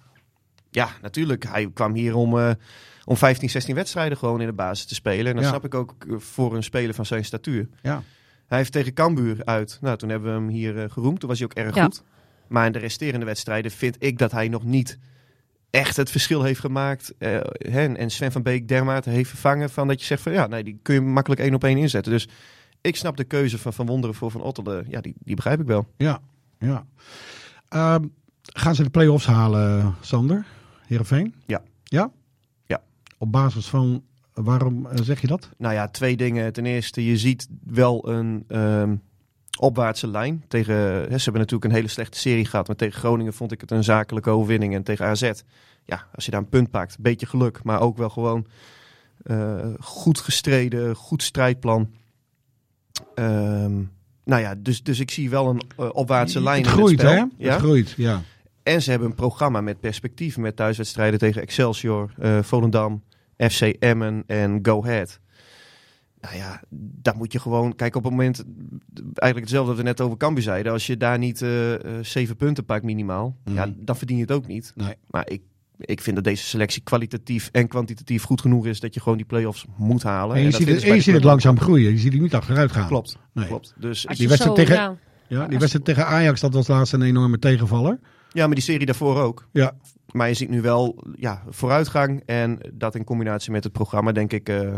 Ja, 0.70 0.88
natuurlijk. 1.02 1.44
Hij 1.48 1.70
kwam 1.74 1.94
hier 1.94 2.14
om, 2.14 2.38
eh, 2.38 2.50
om 3.04 3.16
15, 3.16 3.50
16 3.50 3.74
wedstrijden 3.74 4.18
gewoon 4.18 4.40
in 4.40 4.46
de 4.46 4.52
basis 4.52 4.86
te 4.86 4.94
spelen. 4.94 5.26
En 5.26 5.34
dat 5.34 5.42
Ja. 5.44 5.48
snap 5.48 5.64
ik 5.64 5.74
ook 5.74 5.94
voor 6.16 6.56
een 6.56 6.62
speler 6.62 6.94
van 6.94 7.06
zijn 7.06 7.24
statuur. 7.24 7.68
Ja. 7.82 8.02
Hij 8.46 8.58
heeft 8.58 8.72
tegen 8.72 8.94
Cambuur 8.94 9.44
uit. 9.44 9.78
Nou, 9.80 9.96
toen 9.96 10.08
hebben 10.08 10.28
we 10.34 10.38
hem 10.40 10.48
hier 10.48 10.90
geroemd. 10.90 11.20
Toen 11.20 11.28
was 11.28 11.38
hij 11.38 11.46
ook 11.48 11.54
erg 11.54 11.74
Ja. 11.74 11.84
goed. 11.84 12.02
Maar 12.48 12.66
in 12.66 12.72
de 12.72 12.78
resterende 12.78 13.26
wedstrijden 13.26 13.70
vind 13.70 13.96
ik 13.98 14.18
dat 14.18 14.32
hij 14.32 14.48
nog 14.48 14.64
niet 14.64 14.98
echt 15.70 15.96
het 15.96 16.10
verschil 16.10 16.42
heeft 16.42 16.60
gemaakt. 16.60 17.14
eh, 17.18 17.40
hè, 17.52 17.94
en 17.94 18.10
Sven 18.10 18.32
van 18.32 18.42
Beek 18.42 18.68
dermate 18.68 19.10
heeft 19.10 19.28
vervangen 19.28 19.70
van 19.70 19.88
dat 19.88 20.00
je 20.00 20.06
zegt 20.06 20.22
van 20.22 20.32
ja, 20.32 20.46
nee, 20.46 20.64
die 20.64 20.78
kun 20.82 20.94
je 20.94 21.00
makkelijk 21.00 21.40
één 21.40 21.54
op 21.54 21.64
één 21.64 21.76
inzetten. 21.78 22.12
Dus 22.12 22.28
ik 22.80 22.96
snap 22.96 23.16
de 23.16 23.24
keuze 23.24 23.58
van 23.58 23.72
Van 23.72 23.86
Wonderen 23.86 24.16
voor 24.16 24.30
Van 24.30 24.42
Otterde. 24.42 24.84
Ja, 24.88 25.00
die, 25.00 25.14
die 25.18 25.34
begrijp 25.34 25.60
ik 25.60 25.66
wel. 25.66 25.86
Ja, 25.96 26.20
ja. 26.58 26.86
Ehm, 27.68 28.04
gaan 28.42 28.74
ze 28.74 28.82
de 28.82 28.90
play-offs 28.90 29.26
halen, 29.26 29.94
Sander? 30.00 30.46
Heerenveen? 30.86 31.34
Ja. 31.46 31.62
Ja? 31.84 32.10
Ja. 32.66 32.82
Op 33.18 33.32
basis 33.32 33.68
van, 33.68 34.02
waarom 34.34 34.86
eh, 34.86 34.98
zeg 35.02 35.20
je 35.20 35.26
dat? 35.26 35.50
Nou 35.56 35.74
ja, 35.74 35.88
twee 35.88 36.16
dingen. 36.16 36.52
Ten 36.52 36.66
eerste, 36.66 37.04
je 37.04 37.16
ziet 37.16 37.48
wel 37.64 38.08
een 38.08 38.44
ehm, 38.48 38.96
opwaartse 39.58 40.08
lijn. 40.08 40.44
Tegen, 40.48 40.74
hè, 40.74 41.18
ze 41.18 41.24
hebben 41.24 41.40
natuurlijk 41.40 41.64
een 41.64 41.76
hele 41.76 41.88
slechte 41.88 42.18
serie 42.18 42.44
gehad. 42.44 42.66
Maar 42.66 42.76
tegen 42.76 42.98
Groningen 42.98 43.32
vond 43.32 43.52
ik 43.52 43.60
het 43.60 43.70
een 43.70 43.84
zakelijke 43.84 44.30
overwinning. 44.30 44.74
En 44.74 44.82
tegen 44.82 45.06
AZ, 45.06 45.30
ja, 45.84 46.06
als 46.14 46.24
je 46.24 46.30
daar 46.30 46.40
een 46.40 46.48
punt 46.48 46.70
pakt, 46.70 46.98
beetje 46.98 47.26
geluk. 47.26 47.62
Maar 47.62 47.80
ook 47.80 47.96
wel 47.96 48.10
gewoon 48.10 48.46
eh, 49.22 49.66
goed 49.80 50.20
gestreden, 50.20 50.94
goed 50.94 51.22
strijdplan. 51.22 51.90
Ehm, 53.14 53.72
nou 54.24 54.42
ja, 54.42 54.54
dus, 54.58 54.82
dus 54.82 55.00
ik 55.00 55.10
zie 55.10 55.30
wel 55.30 55.48
een 55.48 55.62
eh, 55.76 55.88
opwaartse 55.92 56.42
lijn 56.42 56.58
Het 56.62 56.66
in 56.66 56.72
groeit, 56.72 57.02
het 57.02 57.10
spel. 57.10 57.28
hè? 57.38 57.44
Ja? 57.44 57.52
Het 57.52 57.60
groeit, 57.60 57.94
ja. 57.96 58.22
En 58.62 58.82
ze 58.82 58.90
hebben 58.90 59.08
een 59.08 59.14
programma 59.14 59.60
met 59.60 59.80
perspectief. 59.80 60.36
Met 60.36 60.56
thuiswedstrijden 60.56 61.18
tegen 61.18 61.42
Excelsior, 61.42 62.10
eh, 62.18 62.38
Volendam, 62.42 63.02
FC 63.36 63.60
Emmen 63.62 64.24
en 64.26 64.58
Go 64.62 64.82
Ahead. 64.82 65.20
Nou 66.20 66.36
ja, 66.36 66.60
daar 67.02 67.16
moet 67.16 67.32
je 67.32 67.40
gewoon... 67.40 67.74
Kijk, 67.74 67.96
op 67.96 68.02
het 68.02 68.12
moment... 68.12 68.44
Eigenlijk 68.94 69.40
hetzelfde 69.40 69.68
wat 69.68 69.76
we 69.76 69.82
net 69.82 70.00
over 70.00 70.16
Cambuur 70.16 70.42
zeiden. 70.42 70.72
Als 70.72 70.86
je 70.86 70.96
daar 70.96 71.18
niet 71.18 71.42
eh, 71.42 71.50
zeven 72.02 72.36
punten 72.36 72.64
pakt 72.64 72.84
minimaal... 72.84 73.36
Mhm. 73.44 73.54
Ja, 73.54 73.72
dan 73.76 73.96
verdien 73.96 74.16
je 74.16 74.22
het 74.22 74.32
ook 74.32 74.46
niet. 74.46 74.72
Nee. 74.74 74.94
Maar 75.06 75.30
ik, 75.30 75.42
ik 75.80 76.00
vind 76.00 76.16
dat 76.16 76.24
deze 76.24 76.44
selectie 76.44 76.82
kwalitatief 76.82 77.48
en 77.52 77.68
kwantitatief 77.68 78.22
goed 78.22 78.40
genoeg 78.40 78.66
is... 78.66 78.80
dat 78.80 78.94
je 78.94 79.00
gewoon 79.00 79.16
die 79.18 79.26
play-offs 79.26 79.64
moet 79.76 80.02
halen. 80.02 80.36
En 80.36 80.42
je 80.42 80.50
dat 80.50 80.60
ziet, 80.60 80.68
het, 80.68 80.82
en 80.82 80.94
je 80.94 81.00
ziet 81.00 81.14
het 81.14 81.24
langzaam 81.24 81.60
groeien. 81.60 81.90
Je 81.90 81.98
ziet 81.98 82.12
het 82.12 82.22
niet 82.22 82.34
achteruit 82.34 82.72
gaan. 82.72 82.86
Klopt, 82.86 83.16
Nee. 83.32 83.46
klopt. 83.46 83.74
Dus 83.76 84.06
Die 84.10 84.28
wedstrijd 84.28 84.56
tegen- 84.56 84.74
ja, 84.74 84.96
Ja, 85.28 85.46
die 85.46 85.58
wedstrijd 85.58 85.84
tegen 85.84 86.06
Ajax, 86.06 86.40
dat 86.40 86.54
was 86.54 86.68
laatst 86.68 86.92
een 86.92 87.02
enorme 87.02 87.38
tegenvaller. 87.38 87.98
Ja, 88.32 88.46
maar 88.46 88.54
die 88.54 88.64
serie 88.64 88.86
daarvoor 88.86 89.20
ook. 89.20 89.48
Ja. 89.52 89.72
Maar 90.12 90.28
je 90.28 90.34
ziet 90.34 90.48
nu 90.48 90.60
wel 90.60 91.04
ja, 91.16 91.42
vooruitgang. 91.48 92.22
En 92.26 92.58
dat 92.72 92.94
in 92.94 93.04
combinatie 93.04 93.52
met 93.52 93.64
het 93.64 93.72
programma, 93.72 94.12
denk 94.12 94.32
ik 94.32 94.48
eh, 94.48 94.74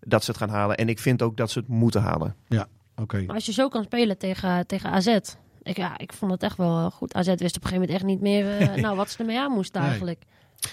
dat 0.00 0.24
ze 0.24 0.30
het 0.30 0.40
gaan 0.40 0.48
halen. 0.48 0.76
En 0.76 0.88
ik 0.88 0.98
vind 0.98 1.22
ook 1.22 1.36
dat 1.36 1.50
ze 1.50 1.58
het 1.58 1.68
moeten 1.68 2.02
halen. 2.02 2.36
Oké. 3.02 3.22
Maar 3.26 3.34
als 3.34 3.46
je 3.46 3.52
zo 3.52 3.68
kan 3.68 3.84
spelen 3.84 4.18
tegen, 4.18 4.66
tegen 4.66 4.90
AZ. 4.90 5.18
Ik, 5.62 5.76
ja, 5.76 5.98
ik 5.98 6.12
vond 6.12 6.32
het 6.32 6.42
echt 6.42 6.56
wel 6.56 6.90
goed. 6.90 7.14
AZ 7.14 7.26
wist 7.26 7.56
op 7.56 7.64
een 7.64 7.68
gegeven 7.68 7.72
moment 7.74 7.90
echt 7.90 8.04
niet 8.04 8.20
meer 8.20 8.56
eh, 8.58 8.74
nou, 8.84 8.96
wat 8.96 9.10
ze 9.10 9.18
ermee 9.18 9.38
aan 9.40 9.52
moesten 9.52 9.82
Nee. 9.82 10.16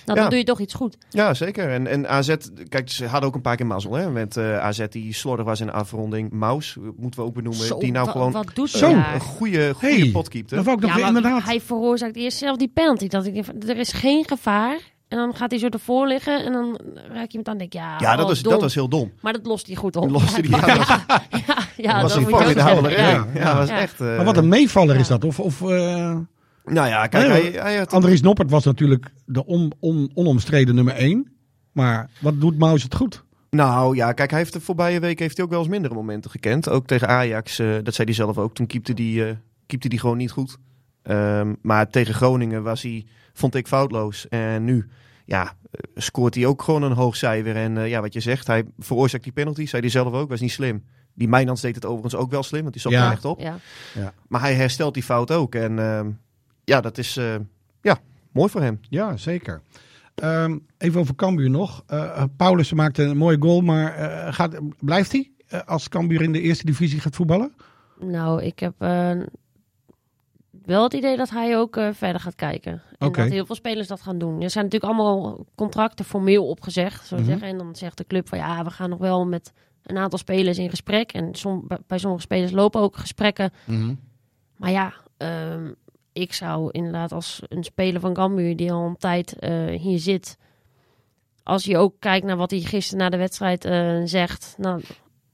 Nou, 0.05 0.17
Ja. 0.17 0.21
dan 0.21 0.29
doe 0.29 0.39
je 0.39 0.45
toch 0.45 0.59
iets 0.59 0.73
goed. 0.73 0.97
Ja, 1.09 1.33
zeker. 1.33 1.69
En, 1.69 1.87
en 1.87 2.09
AZ, 2.09 2.35
kijk, 2.69 2.89
ze 2.89 3.05
hadden 3.05 3.29
ook 3.29 3.35
een 3.35 3.41
paar 3.41 3.55
keer 3.55 3.65
mazzel. 3.65 3.93
Hè? 3.93 4.09
Met 4.09 4.37
eh, 4.37 4.59
AZ 4.59 4.85
die 4.89 5.13
slordig 5.13 5.45
was 5.45 5.59
in 5.59 5.65
de 5.65 5.71
afronding. 5.71 6.31
Maus, 6.31 6.77
moeten 6.97 7.19
we 7.19 7.25
ook 7.25 7.33
benoemen. 7.33 7.65
Zo, 7.65 7.77
die 7.79 7.91
nou 7.91 8.05
wa- 8.05 8.11
gewoon 8.11 8.31
Wat 8.31 8.51
doet 8.53 8.69
Zo. 8.69 8.89
een 8.91 9.19
goede, 9.19 9.73
goede 9.73 9.95
Hey, 9.95 10.09
pot 10.11 10.29
keept. 10.29 10.49
Dat 10.49 10.63
wou 10.65 10.75
ik 10.77 10.81
nog 10.81 10.89
Ja, 10.91 10.95
weer 10.95 11.05
maar 11.11 11.15
inderdaad. 11.15 11.43
hij 11.45 11.61
veroorzaakt 11.61 12.15
eerst 12.15 12.37
zelf 12.37 12.57
die 12.57 12.71
penalty. 12.73 13.07
Dat 13.07 13.25
ik 13.25 13.33
denk, 13.33 13.63
er 13.69 13.77
is 13.77 13.91
geen 13.93 14.25
gevaar. 14.27 14.79
En 15.07 15.19
dan 15.19 15.35
gaat 15.35 15.51
hij 15.51 15.59
zo 15.59 15.67
ervoor 15.69 16.07
liggen. 16.07 16.45
En 16.45 16.51
dan 16.51 16.79
raak 17.13 17.31
je 17.31 17.37
hem 17.37 17.47
aan. 17.47 17.57
denk 17.57 17.73
ik, 17.73 17.79
ja, 17.79 17.95
Ja, 17.99 18.11
dat 18.15 18.21
oh, 18.23 18.29
was, 18.29 18.41
dom. 18.41 18.51
dat 18.51 18.61
was 18.61 18.73
heel 18.73 18.87
dom. 18.89 19.11
Maar 19.21 19.33
dat 19.33 19.45
lost 19.45 19.67
hij 19.67 19.75
goed 19.75 19.95
op. 19.95 20.09
Ja, 20.09 20.19
hij- 20.19 20.43
ja, 20.49 20.75
dat 20.75 20.87
ja, 20.87 21.05
ja, 21.47 21.57
ja, 21.77 21.93
dat 21.93 22.01
was 22.01 22.15
een 22.15 22.33
ook 22.33 22.41
zeggen. 22.43 22.87
redding. 22.87 23.25
Ja. 23.33 23.55
Was 23.57 23.69
echt... 23.69 24.01
eh, 24.01 24.07
Maar 24.15 24.25
wat 24.25 24.37
een 24.37 24.47
meevaller 24.47 24.95
is 24.95 25.07
dat. 25.07 25.23
Of, 25.23 25.39
of 25.39 25.61
eh, 25.61 26.15
Nou 26.65 26.87
ja, 26.87 27.07
kijk, 27.07 27.27
Nee, 27.27 27.41
hij, 27.51 27.61
hij 27.61 27.77
had... 27.77 27.93
Andries 27.93 28.21
Noppert 28.21 28.49
was 28.49 28.63
natuurlijk 28.63 29.11
de 29.25 29.45
on, 29.45 29.71
on- 29.79 30.11
onomstreden 30.13 30.75
nummer 30.75 30.93
één. 30.93 31.31
Maar 31.71 32.09
wat 32.21 32.41
doet 32.41 32.57
Maus 32.57 32.83
het 32.83 32.95
goed? 32.95 33.23
Nou 33.49 33.95
ja, 33.95 34.11
kijk, 34.11 34.29
hij 34.29 34.39
heeft 34.39 34.53
de 34.53 34.61
voorbije 34.61 34.99
week 34.99 35.19
heeft 35.19 35.35
hij 35.35 35.45
ook 35.45 35.51
wel 35.51 35.59
eens 35.61 35.69
mindere 35.69 35.93
momenten 35.93 36.31
gekend. 36.31 36.69
Ook 36.69 36.87
tegen 36.87 37.07
Ajax, 37.07 37.59
eh, 37.59 37.67
dat 37.83 37.93
zei 37.93 38.07
hij 38.07 38.15
zelf 38.15 38.37
ook. 38.37 38.53
Toen 38.55 38.67
keepte 38.67 38.93
die, 38.93 39.25
eh 39.27 39.35
keepte 39.65 39.89
die 39.89 39.99
gewoon 39.99 40.17
niet 40.17 40.31
goed. 40.31 40.57
Ehm, 41.01 41.53
maar 41.61 41.89
tegen 41.89 42.13
Groningen 42.13 42.63
was 42.63 42.81
hij, 42.81 43.05
vond 43.33 43.55
ik, 43.55 43.67
foutloos. 43.67 44.27
En 44.29 44.63
nu, 44.63 44.87
ja, 45.25 45.43
eh, 45.43 45.79
scoort 45.95 46.35
hij 46.35 46.45
ook 46.45 46.61
gewoon 46.61 46.83
een 46.83 46.91
hoog 46.91 47.15
cijfer. 47.15 47.55
En 47.55 47.77
eh, 47.77 47.89
ja, 47.89 48.01
wat 48.01 48.13
je 48.13 48.19
zegt, 48.19 48.47
hij 48.47 48.63
veroorzaakt 48.79 49.23
die 49.23 49.33
penalty, 49.33 49.65
zei 49.65 49.81
hij 49.81 49.91
zelf 49.91 50.13
ook, 50.13 50.29
was 50.29 50.41
niet 50.41 50.51
slim. 50.51 50.83
Die 51.13 51.27
Mijnans 51.27 51.61
deed 51.61 51.75
het 51.75 51.85
overigens 51.85 52.15
ook 52.15 52.31
wel 52.31 52.43
slim, 52.43 52.61
want 52.61 52.73
die 52.73 52.81
zat 52.81 52.91
Ja. 52.91 53.05
er 53.05 53.11
echt 53.11 53.25
op. 53.25 53.39
Ja. 53.39 53.57
Maar 54.27 54.41
hij 54.41 54.53
herstelt 54.55 54.93
die 54.93 55.03
fout 55.03 55.31
ook. 55.31 55.55
En 55.55 55.79
ehm, 55.79 56.09
ja, 56.63 56.81
dat 56.81 56.97
is, 56.97 57.17
eh, 57.17 57.35
ja, 57.81 57.99
mooi 58.31 58.49
voor 58.49 58.61
hem. 58.61 58.79
Ja, 58.89 59.17
zeker. 59.17 59.61
Ehm, 60.15 60.57
even 60.77 60.99
over 60.99 61.15
Cambuur 61.15 61.49
nog. 61.49 61.83
Uh, 61.89 62.23
Paulus 62.37 62.73
maakte 62.73 63.03
een 63.03 63.17
mooie 63.17 63.37
goal, 63.39 63.61
maar 63.61 63.99
uh, 63.99 64.33
gaat, 64.33 64.59
blijft 64.79 65.11
hij 65.11 65.31
uh, 65.53 65.61
als 65.65 65.89
Cambuur 65.89 66.21
in 66.21 66.31
de 66.31 66.41
eerste 66.41 66.65
divisie 66.65 66.99
gaat 66.99 67.15
voetballen? 67.15 67.53
Nou, 67.99 68.43
ik 68.43 68.59
heb 68.59 68.73
wel 70.65 70.83
het 70.83 70.93
idee 70.93 71.17
dat 71.17 71.29
hij 71.29 71.57
ook 71.57 71.79
verder 71.91 72.19
gaat 72.19 72.35
kijken. 72.35 72.81
En 72.97 73.07
okay. 73.07 73.23
dat 73.23 73.33
heel 73.33 73.45
veel 73.45 73.55
spelers 73.55 73.87
dat 73.87 74.01
gaan 74.01 74.17
doen. 74.17 74.41
Er 74.41 74.49
zijn 74.49 74.63
natuurlijk 74.63 74.93
allemaal 74.93 75.45
contracten 75.55 76.05
formeel 76.05 76.47
opgezegd, 76.47 77.07
zo 77.07 77.15
-hmm. 77.15 77.25
zeggen. 77.25 77.47
En 77.47 77.57
dan 77.57 77.75
zegt 77.75 77.97
de 77.97 78.07
club 78.07 78.29
van 78.29 78.37
ja, 78.37 78.63
we 78.63 78.69
gaan 78.69 78.89
nog 78.89 78.99
wel 78.99 79.25
met 79.25 79.53
een 79.83 79.97
aantal 79.97 80.19
spelers 80.19 80.57
in 80.57 80.69
gesprek. 80.69 81.11
En 81.11 81.35
som, 81.35 81.67
bij 81.87 81.97
sommige 81.97 82.21
spelers 82.21 82.51
lopen 82.51 82.81
ook 82.81 82.97
gesprekken. 82.97 83.51
-hmm. 83.65 83.99
Maar 84.57 84.71
ja, 84.71 84.93
um, 85.17 85.75
ik 86.13 86.33
zou 86.33 86.71
inderdaad 86.71 87.11
als 87.11 87.41
een 87.49 87.63
speler 87.63 88.01
van 88.01 88.13
Cambuur 88.13 88.55
die 88.55 88.71
al 88.71 88.85
een 88.85 88.97
tijd 88.97 89.35
uh, 89.39 89.79
hier 89.79 89.99
zit... 89.99 90.37
Als 91.43 91.63
je 91.63 91.77
ook 91.77 91.95
kijkt 91.99 92.25
naar 92.25 92.37
wat 92.37 92.51
hij 92.51 92.59
gisteren 92.59 93.03
na 93.03 93.09
de 93.09 93.17
wedstrijd 93.17 93.65
uh, 93.65 94.01
zegt... 94.05 94.55
Nou, 94.57 94.81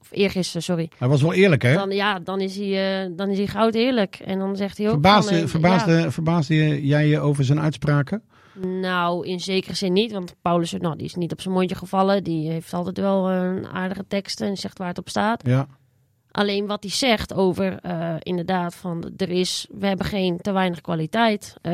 of 0.00 0.08
eergisteren, 0.10 0.62
sorry. 0.62 0.90
Hij 0.98 1.08
was 1.08 1.22
wel 1.22 1.32
eerlijk, 1.32 1.62
hè? 1.62 1.74
Dan, 1.74 1.90
ja, 1.90 2.18
dan 2.18 2.40
is, 2.40 2.56
hij, 2.56 3.04
uh, 3.04 3.12
dan 3.16 3.28
is 3.28 3.38
hij 3.38 3.46
goud 3.46 3.74
eerlijk. 3.74 4.14
En 4.24 4.38
dan 4.38 4.56
zegt 4.56 4.78
hij 4.78 4.86
ook... 4.86 4.92
Verbaasde, 4.92 5.38
van, 5.38 5.48
verbaasde, 5.48 5.92
ja, 5.92 6.10
verbaasde 6.10 6.86
jij 6.86 7.06
je 7.06 7.20
over 7.20 7.44
zijn 7.44 7.60
uitspraken? 7.60 8.22
Nou, 8.80 9.26
in 9.26 9.40
zekere 9.40 9.74
zin 9.74 9.92
niet. 9.92 10.12
Want 10.12 10.34
Paulus 10.42 10.72
nou, 10.72 10.96
die 10.96 11.06
is 11.06 11.14
niet 11.14 11.32
op 11.32 11.40
zijn 11.40 11.54
mondje 11.54 11.76
gevallen. 11.76 12.24
Die 12.24 12.50
heeft 12.50 12.72
altijd 12.72 12.98
wel 12.98 13.30
een 13.30 13.66
aardige 13.66 14.06
teksten 14.06 14.48
en 14.48 14.56
zegt 14.56 14.78
waar 14.78 14.88
het 14.88 14.98
op 14.98 15.08
staat. 15.08 15.46
Ja. 15.46 15.66
Alleen 16.32 16.66
wat 16.66 16.82
hij 16.82 16.92
zegt 16.92 17.34
over 17.34 17.78
uh, 17.86 18.14
inderdaad 18.18 18.74
van 18.74 19.12
er 19.16 19.28
is, 19.30 19.66
we 19.70 19.86
hebben 19.86 20.06
geen 20.06 20.36
te 20.36 20.52
weinig 20.52 20.80
kwaliteit. 20.80 21.56
Uh, 21.62 21.72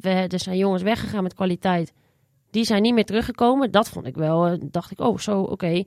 we, 0.00 0.10
er 0.10 0.40
zijn 0.40 0.56
jongens 0.56 0.82
weggegaan 0.82 1.22
met 1.22 1.34
kwaliteit. 1.34 1.92
Die 2.50 2.64
zijn 2.64 2.82
niet 2.82 2.94
meer 2.94 3.04
teruggekomen. 3.04 3.70
Dat 3.70 3.88
vond 3.88 4.06
ik 4.06 4.14
wel, 4.16 4.52
uh, 4.52 4.58
dacht 4.62 4.90
ik, 4.90 5.00
oh 5.00 5.18
zo, 5.18 5.40
oké. 5.40 5.52
Okay. 5.52 5.86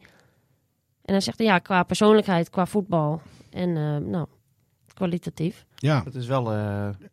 En 1.05 1.13
dan 1.13 1.21
zegt 1.21 1.37
hij 1.37 1.47
ja, 1.47 1.59
qua 1.59 1.83
persoonlijkheid, 1.83 2.49
qua 2.49 2.65
voetbal 2.65 3.21
en 3.49 3.73
nou, 4.09 4.25
kwalitatief. 4.93 5.65
Ja. 5.75 6.01
Dat 6.03 6.15
is 6.15 6.27
wel, 6.27 6.51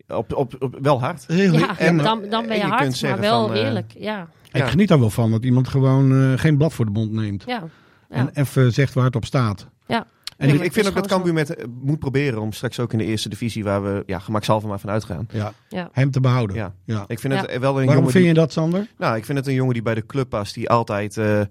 op, 0.08 0.34
op, 0.34 0.56
op, 0.58 0.78
wel 0.80 1.00
hard. 1.00 1.26
Heel, 1.26 1.52
ja, 1.52 1.78
en, 1.78 1.96
dan, 1.96 2.28
dan 2.28 2.46
ben 2.46 2.56
je, 2.56 2.62
je 2.62 2.68
hard, 2.68 3.02
maar 3.02 3.20
wel 3.20 3.46
van, 3.46 3.56
eerlijk. 3.56 3.92
Ja. 3.98 4.28
Ik 4.52 4.56
Ja. 4.56 4.66
geniet 4.66 4.88
daar 4.88 5.00
wel 5.00 5.10
van 5.10 5.30
dat 5.30 5.44
iemand 5.44 5.68
gewoon 5.68 6.38
geen 6.38 6.56
blad 6.56 6.72
voor 6.72 6.84
de 6.84 6.90
mond 6.90 7.12
neemt. 7.12 7.42
Ja. 7.46 7.54
ja. 7.54 8.16
En 8.16 8.30
even 8.34 8.72
zegt 8.72 8.94
waar 8.94 9.04
het 9.04 9.16
op 9.16 9.24
staat. 9.24 9.66
ja. 9.86 10.06
En 10.48 10.62
ik, 10.62 10.72
vind 10.72 10.86
ook 10.88 10.94
dat 10.94 11.06
Cambuur 11.06 11.32
met, 11.32 11.54
eh, 11.54 11.64
moet 11.82 11.98
proberen 11.98 12.40
om 12.40 12.52
straks 12.52 12.78
ook 12.80 12.92
in 12.92 12.98
de 12.98 13.04
eerste 13.04 13.28
divisie, 13.28 13.64
waar 13.64 13.82
we 13.82 14.02
ja, 14.06 14.18
gemakshalve 14.18 14.66
maar 14.66 14.80
van 14.80 14.90
uitgaan. 14.90 15.26
Ja. 15.32 15.52
Ja. 15.68 15.88
Hem 15.92 16.10
te 16.10 16.20
behouden. 16.20 16.56
Ja. 16.56 16.74
Ja. 16.84 17.04
Ik 17.06 17.18
vind 17.18 17.32
Ja. 17.32 17.40
het 17.40 17.48
wel 17.50 17.56
een 17.58 17.60
Waarom 17.74 17.86
jongen 17.94 18.02
vind 18.10 18.24
die, 18.24 18.26
je 18.32 18.34
dat, 18.40 18.52
Sander? 18.52 18.86
Nou, 18.98 19.16
ik 19.16 19.24
vind 19.24 19.38
het 19.38 19.46
een 19.46 19.54
jongen 19.54 19.72
die 19.74 19.82
bij 19.82 19.94
de 19.94 20.06
club 20.06 20.28
past, 20.28 20.54
die 20.54 20.68
altijd 20.70 21.16
eh, 21.16 21.40
eh, 21.40 21.46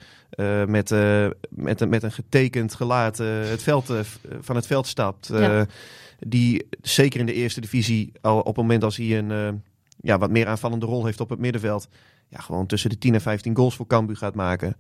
met, 0.68 0.92
eh, 0.92 1.28
met, 1.50 1.82
een- 1.82 1.90
met 1.90 2.04
een 2.04 2.12
getekend 2.12 2.74
gelaat 2.74 3.18
het 3.18 3.64
veld, 3.64 3.94
van 4.42 4.56
het 4.56 4.68
veld 4.68 4.88
stapt. 4.88 5.30
Eh, 5.30 5.40
Ja. 5.42 5.66
Die 6.28 6.68
zeker 6.82 7.20
in 7.20 7.26
de 7.26 7.34
eerste 7.34 7.62
divisie, 7.62 8.12
al 8.22 8.40
op 8.40 8.46
het 8.46 8.56
moment 8.56 8.84
als 8.84 8.98
hij 8.98 9.18
een 9.18 9.32
eh, 9.32 9.50
ja, 10.02 10.18
wat 10.18 10.30
meer 10.30 10.48
aanvallende 10.48 10.86
rol 10.86 11.06
heeft 11.06 11.20
op 11.22 11.30
het 11.30 11.40
middenveld, 11.40 11.88
ja, 12.28 12.40
gewoon 12.40 12.66
tussen 12.66 12.90
de 12.90 12.98
10 12.98 13.14
en 13.14 13.22
15 13.22 13.56
goals 13.56 13.76
voor 13.76 13.88
Cambuur 13.88 14.18
gaat 14.18 14.36
maken. 14.36 14.76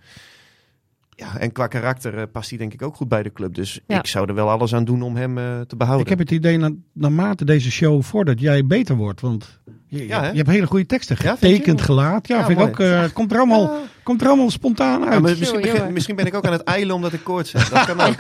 Ja, 1.19 1.37
en 1.37 1.51
qua 1.51 1.67
karakter 1.67 2.17
eh, 2.17 2.23
past 2.31 2.49
hij 2.49 2.57
denk 2.57 2.73
ik 2.73 2.81
ook 2.81 2.95
goed 2.95 3.07
bij 3.07 3.23
de 3.23 3.31
club. 3.31 3.53
Dus 3.55 3.79
Ja. 3.87 3.99
ik 3.99 4.07
zou 4.07 4.27
er 4.27 4.33
wel 4.33 4.49
alles 4.49 4.75
aan 4.75 4.85
doen 4.85 5.01
om 5.01 5.15
hem 5.15 5.37
eh, 5.37 5.59
te 5.61 5.75
behouden. 5.75 6.05
Ik 6.05 6.09
heb 6.17 6.19
het 6.27 6.31
idee, 6.37 6.57
na, 6.57 6.71
naarmate 6.93 7.45
deze 7.45 7.71
show 7.71 8.03
voordat 8.03 8.39
jij 8.39 8.65
beter 8.65 8.95
wordt. 8.95 9.21
Want 9.21 9.59
je, 9.87 10.07
Ja, 10.07 10.29
je 10.29 10.37
hebt 10.37 10.49
hele 10.49 10.67
goede 10.67 10.85
teksten. 10.85 11.17
Getekend 11.17 11.81
gelaat. 11.81 12.27
Ja, 12.27 12.37
Ja, 12.37 12.45
vind 12.45 12.59
ik 12.59 12.65
ook. 12.65 12.79
eh, 12.79 13.01
het 13.01 13.13
komt 13.13 13.31
er 13.31 13.37
allemaal, 13.37 13.61
Ja. 13.63 13.79
komt 14.03 14.21
er 14.21 14.27
allemaal 14.27 14.49
spontaan 14.51 15.05
uit. 15.05 15.21
maar 15.21 15.35
misschien, 15.37 15.61
begin- 15.95 16.15
ben 16.15 16.25
ik 16.25 16.35
ook 16.35 16.45
aan 16.45 16.51
het 16.51 16.63
eilen 16.63 16.95
omdat 16.95 17.13
ik 17.13 17.23
koorts 17.23 17.51
heb. 17.51 17.69
Dat 17.69 17.85
kan 17.85 17.99
ook. 18.01 18.15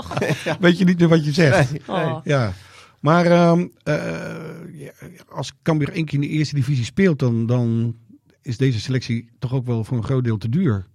Weet 0.60 0.78
je 0.78 0.84
niet 0.84 0.98
meer 0.98 1.08
wat 1.08 1.24
je 1.24 1.32
zegt. 1.32 1.70
Nee, 1.72 1.80
nee. 1.88 2.04
Oh. 2.06 2.18
Ja. 2.24 2.52
Maar 3.00 3.26
ehm, 3.26 3.66
eh, 3.82 3.94
ja, 4.72 4.90
als 5.28 5.52
Cambuur 5.62 5.92
één 5.92 6.04
keer 6.04 6.14
in 6.22 6.28
de 6.28 6.34
eerste 6.34 6.54
divisie 6.54 6.84
speelt, 6.84 7.18
dan, 7.18 7.46
dan 7.46 7.94
is 8.42 8.56
deze 8.56 8.80
selectie 8.80 9.28
toch 9.38 9.52
ook 9.54 9.66
wel 9.66 9.84
voor 9.84 9.96
een 9.96 10.04
groot 10.04 10.24
deel 10.24 10.38
te 10.38 10.48
duur. 10.48 10.86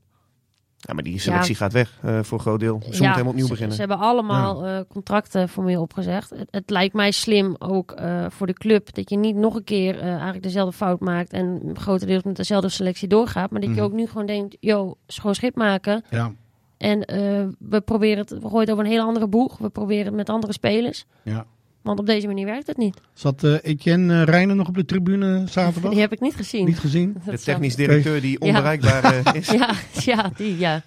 Ja, 0.85 0.93
maar 0.93 1.03
die 1.03 1.19
selectie 1.19 1.55
gaat 1.55 1.71
weg 1.73 1.97
eh, 2.01 2.19
voor 2.23 2.37
een 2.37 2.43
groot 2.43 2.59
deel. 2.59 2.79
Ze 2.81 2.87
moeten 2.87 3.05
helemaal 3.09 3.27
opnieuw 3.27 3.45
ze- 3.45 3.51
beginnen. 3.51 3.75
Ze 3.75 3.79
hebben 3.81 3.99
allemaal 3.99 4.65
eh, 4.65 4.79
contracten 4.89 5.49
formeel 5.49 5.81
opgezegd. 5.81 6.29
Het, 6.29 6.47
het 6.51 6.69
lijkt 6.69 6.93
mij 6.93 7.11
slim 7.11 7.55
ook 7.59 7.91
eh, 7.91 8.25
voor 8.29 8.47
de 8.47 8.53
club 8.53 8.93
dat 8.93 9.09
je 9.09 9.17
niet 9.17 9.35
nog 9.35 9.55
een 9.55 9.63
keer 9.63 9.99
eh, 9.99 10.07
eigenlijk 10.09 10.43
dezelfde 10.43 10.75
fout 10.75 10.99
maakt 10.99 11.33
en 11.33 11.61
grotendeels 11.73 12.23
met 12.23 12.35
dezelfde 12.35 12.69
selectie 12.69 13.07
doorgaat. 13.07 13.51
Maar 13.51 13.59
dat 13.61 13.69
je 13.69 13.75
Mhm. 13.75 13.83
ook 13.85 13.91
nu 13.91 14.07
gewoon 14.07 14.25
denkt, 14.25 14.57
yo, 14.59 14.95
schoon 15.07 15.35
schip 15.35 15.55
maken. 15.55 16.03
Ja, 16.09 16.31
En 16.77 17.05
eh, 17.05 17.43
we 17.59 17.81
proberen 17.81 18.17
het, 18.17 18.29
we 18.29 18.39
gooien 18.41 18.59
het 18.59 18.71
over 18.71 18.83
een 18.83 18.89
hele 18.91 19.03
andere 19.03 19.27
boeg. 19.27 19.57
We 19.57 19.69
proberen 19.69 20.05
het 20.05 20.15
met 20.15 20.29
andere 20.29 20.53
spelers. 20.53 21.05
ja. 21.23 21.45
Want 21.83 21.99
op 21.99 22.05
deze 22.05 22.27
manier 22.27 22.45
werkt 22.45 22.67
het 22.67 22.77
niet. 22.77 23.01
Zat 23.13 23.43
eh, 23.43 23.55
Etienne 23.61 24.13
uh, 24.13 24.23
Rijnen 24.23 24.55
nog 24.55 24.67
op 24.67 24.75
de 24.75 24.85
tribune 24.85 25.43
zaterdag? 25.47 25.91
Die 25.91 25.99
heb 25.99 26.11
ik 26.11 26.19
niet 26.19 26.35
gezien. 26.35 26.65
Niet 26.65 26.79
gezien? 26.79 27.13
Dat 27.25 27.35
De 27.35 27.41
technisch 27.41 27.75
directeur 27.75 28.21
die 28.21 28.39
onbereikbaar 28.41 29.03
eh, 29.03 29.33
is. 29.41 29.47
Ja, 29.49 29.73
ja, 30.03 30.31
die, 30.35 30.57
ja. 30.57 30.81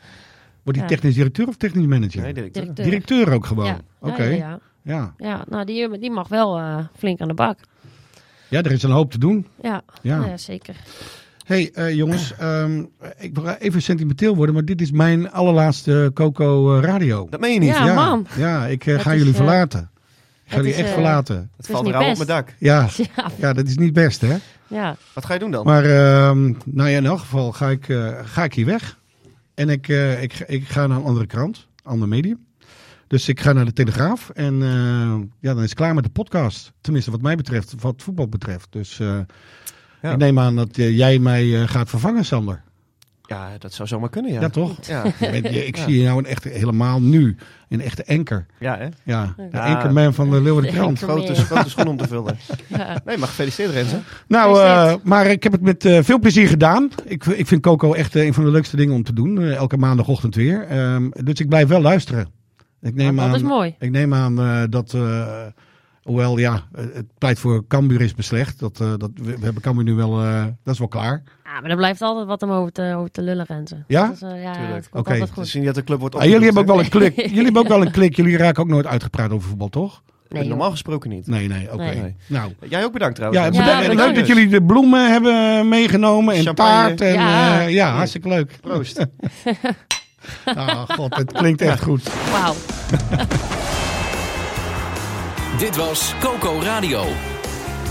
Wordt 0.63 0.79
Ja. 0.81 0.87
technisch 0.87 1.15
directeur 1.15 1.49
of 1.49 1.57
technisch 1.57 1.87
manager? 1.87 2.23
Nee, 2.23 2.33
directeur. 2.35 2.63
Directeur. 2.63 2.85
Directeur 2.85 3.33
ook 3.33 3.47
gewoon. 3.47 3.67
Ja, 3.67 3.79
Oké. 4.01 4.23
ja, 4.23 4.31
Ja, 4.31 4.37
ja, 4.39 4.59
ja. 4.83 5.15
ja. 5.19 5.29
Ja, 5.29 5.45
nou, 5.49 5.65
die, 5.65 5.99
die 5.99 6.11
mag 6.11 6.29
wel 6.29 6.59
eh, 6.59 6.79
flink 6.99 7.21
aan 7.21 7.29
de 7.29 7.35
bak. 7.35 7.59
er 8.51 8.73
is 8.73 8.83
een 8.83 8.91
hoop 8.91 9.11
te 9.11 9.19
doen. 9.19 9.47
Ja, 9.63 9.83
Ja. 10.03 10.25
Ja 10.27 10.37
zeker. 10.37 10.77
hey, 11.45 11.71
eh, 11.75 11.95
jongens. 11.95 12.35
ehm, 12.39 12.85
ik 13.19 13.35
wil 13.35 13.47
even 13.49 13.83
sentimenteel 13.83 14.37
worden, 14.37 14.55
maar 14.55 14.65
dit 14.65 14.81
is 14.81 14.91
mijn 14.91 15.31
allerlaatste 15.31 16.11
Coco 16.15 16.77
eh, 16.77 16.83
radio. 16.83 17.27
Dat 17.31 17.41
meen 17.41 17.53
je 17.53 17.59
niet. 17.61 17.69
Ja, 17.69 17.95
man. 17.95 18.27
Ja, 18.37 18.67
ik 18.67 18.87
eh, 18.87 18.99
ga 18.99 19.15
jullie 19.15 19.31
eh, 19.33 19.37
verlaten. 19.37 19.91
Ik 20.47 20.53
ga 20.53 20.61
is, 20.61 20.75
echt 20.77 20.87
eh, 20.89 20.93
verlaten. 20.93 21.51
Het 21.57 21.67
valt 21.67 21.87
rauw 21.89 22.11
op 22.11 22.17
mijn 22.17 22.29
dak. 22.29 22.55
Ja, 22.59 22.89
Ja, 23.17 23.31
ja, 23.39 23.53
dat 23.53 23.67
is 23.67 23.77
niet 23.77 23.93
best, 23.93 24.21
hè? 24.21 24.37
ja. 24.67 24.97
Wat 25.13 25.25
ga 25.25 25.33
je 25.33 25.39
doen 25.39 25.51
dan? 25.51 25.65
Maar 25.65 25.85
ehm, 25.85 26.53
nou 26.65 26.89
ja, 26.89 26.97
in 26.99 27.07
elk 27.07 27.19
geval 27.19 27.53
ga 27.53 27.69
ik, 27.71 27.89
eh, 27.89 28.19
ga 28.25 28.45
ik 28.45 28.55
hier 28.55 28.67
weg. 28.67 28.99
En 29.55 29.69
ik, 29.69 29.89
eh, 29.89 30.23
ik, 30.23 30.39
ik 30.47 30.69
ga 30.69 30.87
naar 30.87 30.97
een 30.99 31.05
andere 31.05 31.27
krant, 31.27 31.67
ander 31.83 32.09
medium. 32.09 32.45
Dus 33.07 33.29
ik 33.29 33.41
ga 33.41 33.53
naar 33.53 33.65
de 33.65 33.73
Telegraaf. 33.73 34.31
En 34.31 34.63
eh, 34.63 34.69
ja, 35.41 35.55
dan 35.55 35.63
is 35.63 35.69
het 35.71 35.75
klaar 35.79 35.95
met 35.95 36.05
de 36.05 36.11
podcast. 36.11 36.73
Tenminste, 36.81 37.11
wat 37.11 37.21
mij 37.23 37.37
betreft, 37.37 37.75
wat 37.81 38.03
voetbal 38.03 38.29
betreft. 38.29 38.67
Dus 38.71 39.01
eh, 39.01 39.19
Ja. 40.03 40.11
ik 40.13 40.17
neem 40.19 40.39
aan 40.39 40.57
dat 40.57 40.69
jij 40.77 41.19
mij 41.19 41.61
eh, 41.63 41.69
gaat 41.69 41.89
vervangen, 41.89 42.25
Sander. 42.25 42.63
Ja, 43.27 43.49
dat 43.59 43.73
zou 43.73 43.89
zomaar 43.89 44.09
kunnen, 44.11 44.33
ja. 44.33 44.41
Ja, 44.41 44.49
toch? 44.49 44.77
Ja, 44.87 45.05
Je 45.21 45.31
bent- 45.31 45.55
je- 45.55 45.67
ik 45.67 45.77
zie 45.77 45.99
je 45.99 46.05
nou 46.05 46.19
een 46.19 46.27
echte, 46.27 46.49
helemaal 46.49 47.01
nu, 47.01 47.37
een 47.69 47.81
echte 47.81 48.07
anker. 48.07 48.47
ja 48.59 48.77
hè? 48.79 48.87
Ja, 49.03 49.35
de 49.37 49.49
Ja. 49.53 49.75
ankerman 49.75 50.15
van 50.15 50.31
de 50.31 50.41
Leeuwarden 50.43 50.71
De 50.73 50.77
Krant. 50.77 50.99
Grote, 50.99 51.35
grote 51.35 51.71
schoen 51.71 51.87
om 51.87 51.97
te 51.97 52.07
vullen. 52.09 52.39
ja. 52.67 53.01
Nee, 53.05 53.17
maar 53.19 53.29
gefeliciteerd 53.29 53.71
Renze. 53.73 53.99
Nou, 54.29 54.61
eh, 54.63 54.95
maar 55.03 55.27
ik 55.27 55.43
heb 55.43 55.53
het 55.53 55.61
met 55.63 55.85
eh, 55.85 56.03
veel 56.03 56.19
plezier 56.19 56.49
gedaan. 56.49 56.91
Ik, 57.05 57.25
ik 57.27 57.47
vind 57.47 57.63
Coco 57.63 57.93
echt 57.93 58.15
eh, 58.17 58.25
een 58.25 58.35
van 58.35 58.45
de 58.45 58.51
leukste 58.51 58.77
dingen 58.77 58.95
om 58.95 59.03
te 59.03 59.13
doen. 59.13 59.39
eh, 59.41 59.55
elke 59.55 59.77
maandagochtend 59.77 60.35
weer. 60.35 60.63
Ehm, 60.67 61.09
dus 61.11 61.41
ik 61.41 61.49
blijf 61.49 61.69
wel 61.69 61.81
luisteren. 61.81 62.29
Ik 62.81 62.95
neem 62.95 63.17
dat 63.17 63.25
aan, 63.25 63.35
is 63.35 63.43
mooi. 63.43 63.75
Ik 63.79 63.91
neem 63.91 64.15
aan 64.15 64.41
eh, 64.41 64.63
dat, 64.71 64.95
eh, 64.95 65.27
hoewel 66.03 66.39
ja, 66.39 66.63
het 66.77 67.07
pleit 67.19 67.39
voor 67.39 67.67
Cambuur 67.67 68.01
is 68.01 68.15
beslecht. 68.15 68.59
Dat, 68.59 68.81
eh, 68.81 68.93
dat, 68.97 69.11
we, 69.15 69.23
we 69.39 69.45
hebben 69.45 69.63
Cambuur 69.63 69.85
nu 69.85 69.95
wel, 69.95 70.23
eh, 70.23 70.45
dat 70.63 70.73
is 70.75 70.79
wel 70.79 70.89
klaar. 70.89 71.23
Ja, 71.55 71.61
maar 71.61 71.71
er 71.71 71.77
blijft 71.77 72.03
altijd 72.03 72.27
wat 72.27 72.43
om 72.43 72.51
over 72.51 72.73
te, 72.73 72.95
over 72.97 73.11
te 73.11 73.23
lullen, 73.23 73.45
Renze. 73.49 73.85
Ja? 73.87 74.07
Dat 74.07 74.15
is, 74.15 74.23
eh, 74.23 74.43
ja, 74.43 74.53
Tuurlijk. 74.53 74.75
het 74.75 74.89
komt 74.89 75.07
Oké. 75.09 75.27
niet 75.57 75.65
dat 75.67 75.75
de 75.75 75.85
club 75.85 76.01
wordt 76.01 76.15
Ah, 76.15 76.23
jullie 76.25 76.45
hebben 76.45 76.63
ook 76.63 76.69
wel 76.69 76.79
een 76.79 76.89
klik. 76.89 77.17
jullie 77.31 77.45
hebben 77.45 77.63
ook 77.63 77.69
wel 77.69 77.81
een 77.83 77.91
klik. 77.91 78.17
Jullie 78.17 78.37
raken 78.37 78.63
ook 78.63 78.69
nooit 78.69 78.87
uitgepraat 78.87 79.31
over 79.31 79.49
voetbal, 79.49 79.69
toch? 79.69 80.03
Nee. 80.29 80.49
Normaal 80.49 80.71
gesproken 80.71 81.11
niet. 81.11 81.27
Nee, 81.27 81.49
nee, 81.49 81.73
oké. 81.73 81.85
Nee. 81.85 82.17
Nou, 82.27 82.53
Jij 82.69 82.85
ook 82.85 82.93
bedankt 82.93 83.15
trouwens. 83.15 83.43
ja, 83.45 83.51
Ja, 83.53 83.59
bedankt. 83.59 83.81
bedankt. 83.89 84.05
leuk 84.07 84.15
dat 84.15 84.27
jullie 84.27 84.49
de 84.49 84.63
bloemen 84.63 85.11
hebben 85.13 85.69
meegenomen 85.69 86.35
en 86.35 86.43
Champagne. 86.43 86.95
taart. 86.95 87.01
En, 87.01 87.13
Ja. 87.15 87.61
ja. 87.61 87.67
ja, 87.67 87.91
hartstikke 87.95 88.29
leuk. 88.29 88.59
Proost. 88.61 89.05
Ah, 90.45 90.83
god, 90.89 91.17
het 91.17 91.33
klinkt 91.33 91.61
echt 91.61 91.83
goed. 91.83 92.11
Wauw. 92.33 92.55
Dit 95.59 95.77
was 95.77 96.15
Coco 96.21 96.61
Radio. 96.63 97.05